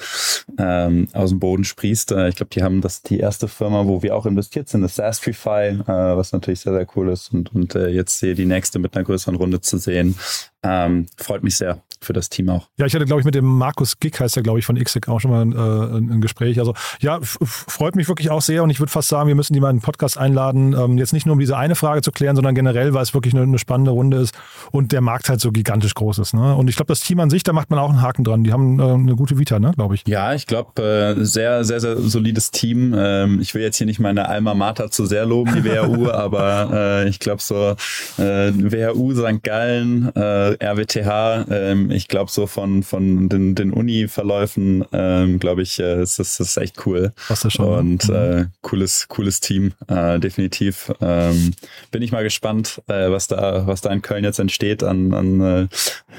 ähm, 0.58 1.08
aus 1.12 1.30
dem 1.30 1.38
Boden 1.38 1.64
sprießt. 1.64 2.12
Äh, 2.12 2.28
ich 2.28 2.36
glaube, 2.36 2.50
die 2.50 2.62
haben 2.62 2.80
das 2.80 3.02
die 3.02 3.18
erste 3.18 3.48
Firma, 3.48 3.86
wo 3.86 4.02
wir 4.02 4.16
auch 4.16 4.26
investiert 4.26 4.68
sind, 4.68 4.82
das 4.82 4.96
Sastrify, 4.96 5.68
äh, 5.68 5.84
was 5.86 6.32
natürlich 6.32 6.60
sehr, 6.60 6.72
sehr 6.72 6.86
cool 6.96 7.10
ist. 7.10 7.32
Und, 7.32 7.54
und 7.54 7.74
äh, 7.74 7.88
jetzt 7.88 8.20
hier 8.20 8.34
die 8.34 8.46
nächste 8.46 8.78
mit 8.78 8.96
einer 8.96 9.04
größeren 9.04 9.36
Runde 9.36 9.60
zu 9.60 9.78
sehen, 9.78 10.16
ähm, 10.62 11.06
freut 11.16 11.42
mich 11.42 11.56
sehr 11.56 11.82
für 12.00 12.12
das 12.12 12.28
Team 12.28 12.48
auch. 12.48 12.68
Ja, 12.76 12.86
ich 12.86 12.94
hatte, 12.94 13.04
glaube 13.04 13.20
ich, 13.20 13.24
mit 13.24 13.34
dem 13.34 13.44
Markus 13.44 13.98
Gick, 13.98 14.20
heißt 14.20 14.36
er, 14.36 14.42
glaube 14.42 14.58
ich, 14.58 14.66
von 14.66 14.76
XIC 14.76 15.08
auch 15.08 15.20
schon 15.20 15.30
mal 15.30 15.42
äh, 15.42 15.96
ein, 15.96 16.12
ein 16.12 16.20
Gespräch. 16.20 16.58
Also 16.58 16.74
ja, 17.00 17.18
freut 17.22 17.96
mich 17.96 18.08
wirklich 18.08 18.30
auch 18.30 18.42
sehr 18.42 18.62
und 18.62 18.70
ich 18.70 18.80
würde 18.80 18.90
fast 18.90 19.08
sagen, 19.08 19.28
wir 19.28 19.34
müssen 19.34 19.54
die 19.54 19.60
mal 19.60 19.70
in 19.70 19.76
den 19.76 19.82
Podcast 19.82 20.18
einladen. 20.18 20.74
Ähm, 20.78 20.98
jetzt 20.98 21.12
nicht 21.12 21.26
nur 21.26 21.34
um 21.34 21.38
diese 21.38 21.56
eine 21.56 21.74
Frage 21.74 22.02
zu 22.02 22.12
klären, 22.12 22.36
sondern 22.36 22.54
generell, 22.54 22.94
weil 22.94 23.02
es 23.02 23.14
wirklich 23.14 23.34
eine, 23.34 23.42
eine 23.42 23.58
spannende 23.58 23.90
Runde 23.90 24.18
ist 24.18 24.34
und 24.70 24.92
der 24.92 25.00
Markt 25.00 25.28
halt 25.28 25.40
so 25.40 25.52
gigantisch 25.52 25.94
groß 25.94 26.18
ist. 26.18 26.34
Ne? 26.34 26.54
Und 26.54 26.68
ich 26.68 26.76
glaube, 26.76 26.88
das 26.88 27.00
Team 27.00 27.20
an 27.20 27.30
sich, 27.30 27.42
da 27.42 27.52
macht 27.52 27.70
man 27.70 27.78
auch 27.78 27.90
einen 27.90 28.02
Haken 28.02 28.24
dran. 28.24 28.44
Die 28.44 28.52
haben 28.52 28.78
äh, 28.78 28.82
eine 28.82 29.16
gute 29.16 29.38
Vita, 29.38 29.58
ne, 29.58 29.72
glaube 29.74 29.94
ich. 29.94 30.04
Ja, 30.06 30.34
ich 30.34 30.46
glaube, 30.46 30.82
äh, 30.82 31.24
sehr, 31.24 31.64
sehr, 31.64 31.80
sehr 31.80 31.96
solides 31.96 32.50
Team. 32.50 32.94
Ähm, 32.96 33.40
ich 33.40 33.54
will 33.54 33.62
jetzt 33.62 33.76
hier 33.76 33.86
nicht 33.86 34.00
meine 34.00 34.28
Alma 34.28 34.54
Mater 34.54 34.90
zu 34.90 35.06
sehr 35.06 35.26
loben, 35.26 35.54
die 35.54 35.64
WHU, 35.64 36.10
aber 36.10 36.70
äh, 36.72 37.08
ich 37.08 37.18
glaube 37.18 37.42
so 37.42 37.76
äh, 38.18 38.52
WHU 38.52 39.14
St. 39.14 39.42
Gallen, 39.42 40.14
äh, 40.14 40.64
RWTH, 40.64 41.46
ich 41.90 42.08
glaube 42.08 42.30
so 42.30 42.46
von, 42.46 42.82
von 42.82 43.28
den, 43.28 43.54
den 43.54 43.72
Uni-Verläufen, 43.72 44.84
ähm, 44.92 45.38
glaube 45.38 45.62
ich, 45.62 45.78
äh, 45.78 46.02
ist 46.02 46.18
das 46.18 46.40
ist 46.40 46.56
echt 46.56 46.86
cool. 46.86 47.12
Was 47.28 47.40
das 47.40 47.52
schon. 47.52 47.78
Und 47.78 48.08
mhm. 48.08 48.14
äh, 48.14 48.46
cooles, 48.62 49.08
cooles 49.08 49.40
Team, 49.40 49.72
äh, 49.88 50.18
definitiv. 50.18 50.92
Ähm, 51.00 51.52
bin 51.90 52.02
ich 52.02 52.12
mal 52.12 52.22
gespannt, 52.22 52.82
äh, 52.88 53.10
was 53.10 53.28
da, 53.28 53.66
was 53.66 53.80
da 53.80 53.90
in 53.90 54.02
Köln 54.02 54.24
jetzt 54.24 54.38
entsteht 54.38 54.82
an, 54.82 55.14
an 55.14 55.40
äh, 55.40 55.68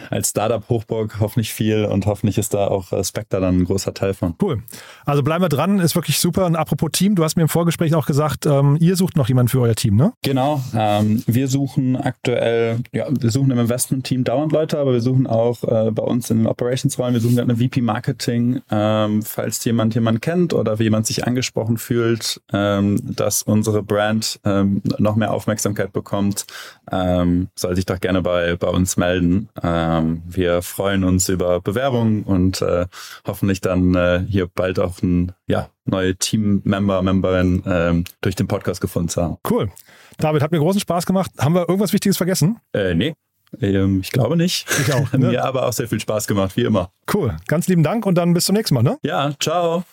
als 0.10 0.30
Startup 0.30 0.68
Hochburg 0.70 1.20
hoffentlich 1.20 1.54
viel 1.54 1.86
und 1.86 2.06
hoffentlich 2.06 2.38
ist 2.38 2.54
da 2.54 2.68
auch 2.68 2.92
äh, 2.92 3.04
Spectre 3.04 3.42
dann 3.42 3.60
ein 3.60 3.66
großer 3.66 3.94
Teil 3.94 4.14
von. 4.14 4.36
Cool. 4.42 4.64
Also 5.06 5.24
bleiben 5.24 5.44
wir 5.44 5.50
dran, 5.50 5.80
ist 5.80 5.96
wirklich 5.96 6.20
super. 6.20 6.46
Und 6.46 6.56
apropos 6.56 6.92
Team, 6.92 7.16
du 7.16 7.24
hast 7.24 7.36
mir 7.36 7.44
im 7.44 7.50
Vorgespräch 7.50 7.96
auch 7.96 8.06
gesagt, 8.06 8.46
ähm, 8.46 8.78
ihr 8.80 8.96
sucht 8.96 9.16
noch 9.16 9.28
jemanden 9.28 9.50
für 9.50 9.62
euer 9.62 9.76
Team, 9.76 9.96
ne? 9.96 10.14
Genau. 10.24 10.62
Ähm, 10.76 11.24
wir 11.28 11.48
suchen 11.48 11.96
aktuell, 11.96 12.80
ja, 12.92 13.08
wir 13.10 13.32
suchen 13.32 13.52
im 13.52 13.60
Investment-Team 13.60 14.24
dauernd 14.24 14.52
Leute, 14.52 14.80
aber 14.80 14.94
wir 14.94 15.02
suchen 15.02 15.28
auch 15.28 15.59
äh, 15.64 15.92
bei 15.92 16.04
uns 16.04 16.30
in 16.30 16.40
den 16.40 16.48
Operations-Rollen, 16.48 17.14
wir 17.14 17.22
suchen 17.22 17.36
gerade 17.36 17.52
eine 17.52 17.58
VP 17.58 17.82
Marketing, 17.82 18.62
ähm, 18.70 19.22
falls 19.22 19.64
jemand 19.66 19.96
jemand 19.96 20.22
kennt 20.22 20.54
oder 20.54 20.76
jemand 20.76 21.08
sich 21.08 21.26
angesprochen 21.26 21.78
fühlt, 21.78 22.42
ähm, 22.54 23.00
dass 23.04 23.44
unsere 23.44 23.84
Brand 23.84 24.40
ähm, 24.44 24.82
noch 24.98 25.16
mehr 25.16 25.32
Aufmerksamkeit 25.32 25.94
bekommt, 25.94 26.46
ähm, 26.92 27.50
soll 27.56 27.76
sich 27.76 27.86
doch 27.86 28.00
gerne 28.00 28.22
bei, 28.22 28.56
bei 28.56 28.68
uns 28.68 28.98
melden. 28.98 29.50
Ähm, 29.62 30.24
wir 30.28 30.62
freuen 30.62 31.04
uns 31.04 31.30
über 31.30 31.62
Bewerbungen 31.62 32.24
und 32.24 32.62
äh, 32.62 32.86
hoffentlich 33.26 33.62
dann 33.62 33.96
äh, 33.96 34.24
hier 34.28 34.48
bald 34.48 34.80
auch 34.80 35.02
ein 35.02 35.34
ja, 35.48 35.70
neue 35.86 36.16
Team-Member, 36.16 37.02
Memberin 37.02 37.64
ähm, 37.66 38.04
durch 38.22 38.36
den 38.36 38.48
Podcast 38.48 38.82
gefunden 38.82 39.10
zu 39.10 39.22
haben. 39.22 39.38
Cool. 39.50 39.72
David, 40.18 40.42
hat 40.42 40.52
mir 40.52 40.60
großen 40.60 40.82
Spaß 40.82 41.06
gemacht. 41.06 41.32
Haben 41.38 41.56
wir 41.56 41.62
irgendwas 41.62 41.94
Wichtiges 41.94 42.18
vergessen? 42.18 42.60
Äh, 42.74 42.94
nee. 42.94 43.16
Ähm, 43.62 44.02
ich 44.02 44.12
glaube 44.12 44.36
nicht. 44.36 44.68
Ich 44.82 44.94
auch. 44.94 45.12
Ne? 45.20 45.30
Mir 45.30 45.44
aber 45.44 45.68
auch 45.68 45.74
sehr 45.74 45.88
viel 45.88 46.00
Spaß 46.00 46.28
gemacht, 46.28 46.56
wie 46.56 46.62
immer. 46.64 46.92
Cool. 47.12 47.36
Ganz 47.48 47.68
lieben 47.68 47.84
Dank 47.84 48.06
und 48.06 48.16
dann 48.16 48.34
bis 48.34 48.46
zum 48.46 48.56
nächsten 48.56 48.76
Mal. 48.76 48.84
Ne? 48.84 48.98
Ja, 49.04 49.34
ciao. 49.40 49.84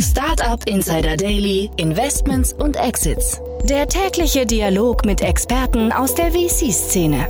Startup 0.00 0.66
Insider 0.66 1.16
Daily, 1.16 1.70
Investments 1.76 2.52
und 2.54 2.76
Exits. 2.76 3.40
Der 3.64 3.86
tägliche 3.86 4.46
Dialog 4.46 5.04
mit 5.04 5.20
Experten 5.20 5.92
aus 5.92 6.14
der 6.14 6.32
VC-Szene. 6.32 7.28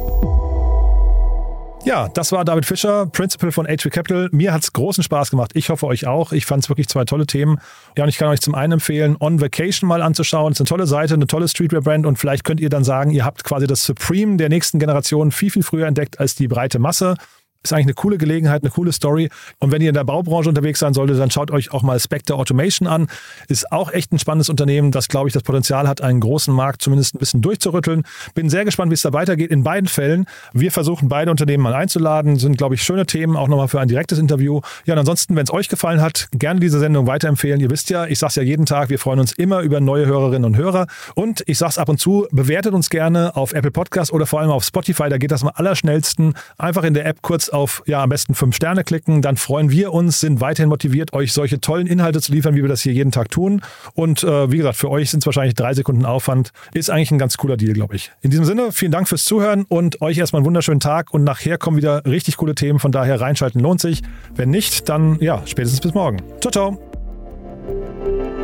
Ja, 1.85 2.09
das 2.09 2.31
war 2.31 2.45
David 2.45 2.67
Fischer, 2.67 3.07
Principal 3.07 3.53
von 3.53 3.67
HV 3.67 3.89
Capital. 3.91 4.29
Mir 4.33 4.53
hat 4.53 4.63
es 4.63 4.73
großen 4.75 5.03
Spaß 5.03 5.31
gemacht. 5.31 5.53
Ich 5.55 5.71
hoffe 5.71 5.87
euch 5.87 6.07
auch. 6.07 6.33
Ich 6.33 6.45
fand 6.45 6.63
es 6.63 6.69
wirklich 6.69 6.89
zwei 6.89 7.05
tolle 7.07 7.27
Themen. 7.27 7.59
Ja, 7.97 8.05
und 8.05 8.11
ich 8.11 8.19
kann 8.19 8.29
euch 8.29 8.41
zum 8.41 8.55
einen 8.55 8.75
empfehlen, 8.75 9.17
On 9.19 9.41
Vacation 9.41 9.89
mal 9.89 10.03
anzuschauen. 10.03 10.53
Es 10.53 10.57
ist 10.57 10.61
eine 10.61 10.69
tolle 10.69 10.87
Seite, 10.87 11.15
eine 11.15 11.27
tolle 11.27 11.49
Streetwear-Brand 11.49 12.05
und 12.05 12.19
vielleicht 12.19 12.45
könnt 12.45 12.61
ihr 12.61 12.69
dann 12.69 12.85
sagen, 12.85 13.11
ihr 13.13 13.25
habt 13.25 13.45
quasi 13.45 13.67
das 13.67 13.85
Supreme 13.85 14.37
der 14.37 14.51
nächsten 14.51 14.79
Generation 14.79 15.33
viel, 15.33 15.51
viel 15.51 15.63
früher 15.63 15.87
entdeckt 15.87 16.21
als 16.21 16.35
die 16.35 16.49
breite 16.49 16.79
Masse. 16.79 17.15
Ist 17.63 17.75
eigentlich 17.75 17.87
eine 17.87 17.95
coole 17.95 18.17
Gelegenheit, 18.17 18.63
eine 18.63 18.71
coole 18.71 18.91
Story. 18.91 19.29
Und 19.59 19.71
wenn 19.71 19.83
ihr 19.83 19.89
in 19.89 19.95
der 19.95 20.05
Baubranche 20.05 20.49
unterwegs 20.49 20.79
sein 20.79 20.95
solltet, 20.95 21.19
dann 21.19 21.31
schaut 21.31 21.51
euch 21.51 21.73
auch 21.73 21.83
mal 21.83 22.01
Spectre 22.01 22.37
Automation 22.37 22.89
an. 22.89 23.07
Ist 23.49 23.71
auch 23.71 23.93
echt 23.93 24.13
ein 24.13 24.19
spannendes 24.19 24.49
Unternehmen, 24.49 24.93
das, 24.93 25.09
glaube 25.09 25.29
ich, 25.29 25.35
das 25.35 25.43
Potenzial 25.43 25.87
hat, 25.87 26.01
einen 26.01 26.21
großen 26.21 26.55
Markt 26.55 26.81
zumindest 26.81 27.15
ein 27.15 27.19
bisschen 27.19 27.43
durchzurütteln. 27.43 28.05
Bin 28.35 28.49
sehr 28.49 28.65
gespannt, 28.65 28.91
wie 28.91 28.95
es 28.95 29.03
da 29.03 29.13
weitergeht 29.13 29.51
in 29.51 29.63
beiden 29.63 29.89
Fällen. 29.89 30.25
Wir 30.55 30.73
versuchen 30.73 31.11
beide 31.11 31.31
Unternehmen 31.31 31.63
mal 31.63 31.75
einzuladen. 31.75 32.37
Sind, 32.37 32.57
glaube 32.57 32.77
ich, 32.77 32.83
schöne 32.83 33.05
Themen, 33.05 33.37
auch 33.37 33.49
nochmal 33.49 33.69
für 33.69 33.79
ein 33.79 33.89
direktes 33.89 34.19
Interview. 34.19 34.63
Ja, 34.87 34.95
und 34.95 35.01
ansonsten, 35.01 35.37
wenn 35.37 35.45
es 35.45 35.53
euch 35.53 35.69
gefallen 35.69 36.01
hat, 36.01 36.29
gerne 36.33 36.61
diese 36.61 36.79
Sendung 36.79 37.07
weiterempfehlen. 37.07 37.61
Ihr 37.61 37.69
wisst 37.69 37.91
ja, 37.91 38.07
ich 38.07 38.19
sage 38.19 38.31
es 38.31 38.37
ja 38.37 38.43
jeden 38.43 38.65
Tag, 38.65 38.89
wir 38.89 38.99
freuen 38.99 39.21
uns 39.21 39.33
immer 39.33 39.61
über 39.61 39.81
neue 39.81 40.07
Hörerinnen 40.07 40.47
und 40.47 40.57
Hörer. 40.57 40.87
Und 41.15 41.43
ich 41.47 41.59
sage 41.59 41.71
es 41.71 41.79
ab 41.79 41.91
und 41.91 42.01
zu, 42.01 42.27
bewertet 42.31 42.73
uns 42.73 42.89
gerne 42.89 43.37
auf 43.37 43.53
Apple 43.53 43.71
Podcast 43.71 44.15
oder 44.15 44.25
vor 44.25 44.41
allem 44.41 44.51
auf 44.51 44.65
Spotify. 44.65 45.11
Da 45.11 45.19
geht 45.19 45.31
das 45.31 45.43
am 45.43 45.51
allerschnellsten. 45.53 46.33
Einfach 46.57 46.85
in 46.85 46.95
der 46.95 47.05
App 47.05 47.21
kurz 47.21 47.50
auf, 47.53 47.83
ja, 47.87 48.03
am 48.03 48.09
besten 48.09 48.35
fünf 48.35 48.57
Sterne 48.57 48.85
klicken. 48.85 49.23
Dann 49.23 49.37
freuen 49.37 49.71
wir 49.71 49.93
uns, 49.93 50.21
sind 50.21 50.41
weiterhin 50.41 50.69
motiviert, 50.69 51.13
euch 51.13 51.33
solche 51.33 51.61
tollen 51.61 51.87
Inhalte 51.87 52.21
zu 52.21 52.33
liefern, 52.33 52.55
wie 52.55 52.63
wir 52.63 52.69
das 52.69 52.83
hier 52.83 52.93
jeden 52.93 53.11
Tag 53.11 53.31
tun. 53.31 53.63
Und 53.95 54.23
äh, 54.25 54.51
wie 54.51 54.59
gesagt, 54.59 54.77
für 54.77 54.91
euch 54.91 55.11
sind 55.11 55.21
es 55.21 55.27
wahrscheinlich 55.27 55.55
drei 55.55 55.75
Sekunden 55.75 56.05
Aufwand. 56.05 56.53
Ist 56.75 56.91
eigentlich 56.91 57.11
ein 57.11 57.19
ganz 57.19 57.37
cooler 57.37 57.57
Deal, 57.57 57.73
glaube 57.73 57.97
ich. 57.97 58.13
In 58.23 58.31
diesem 58.31 58.45
Sinne, 58.45 58.73
vielen 58.73 58.93
Dank 58.93 59.09
fürs 59.09 59.25
Zuhören 59.25 59.65
und 59.69 60.01
euch 60.03 60.19
erstmal 60.19 60.41
einen 60.41 60.47
wunderschönen 60.47 60.81
Tag. 60.81 61.13
Und 61.13 61.25
nachher 61.25 61.59
kommen 61.59 61.77
wieder 61.77 62.05
richtig 62.07 62.37
coole 62.37 62.55
Themen. 62.55 62.79
Von 62.79 62.93
daher 62.93 63.21
reinschalten 63.21 63.61
lohnt 63.61 63.81
sich. 63.81 64.03
Wenn 64.35 64.51
nicht, 64.51 64.89
dann 64.89 65.19
ja, 65.21 65.43
spätestens 65.47 65.81
bis 65.81 65.95
morgen. 65.95 66.19
Ciao, 66.41 66.51
ciao. 66.51 68.40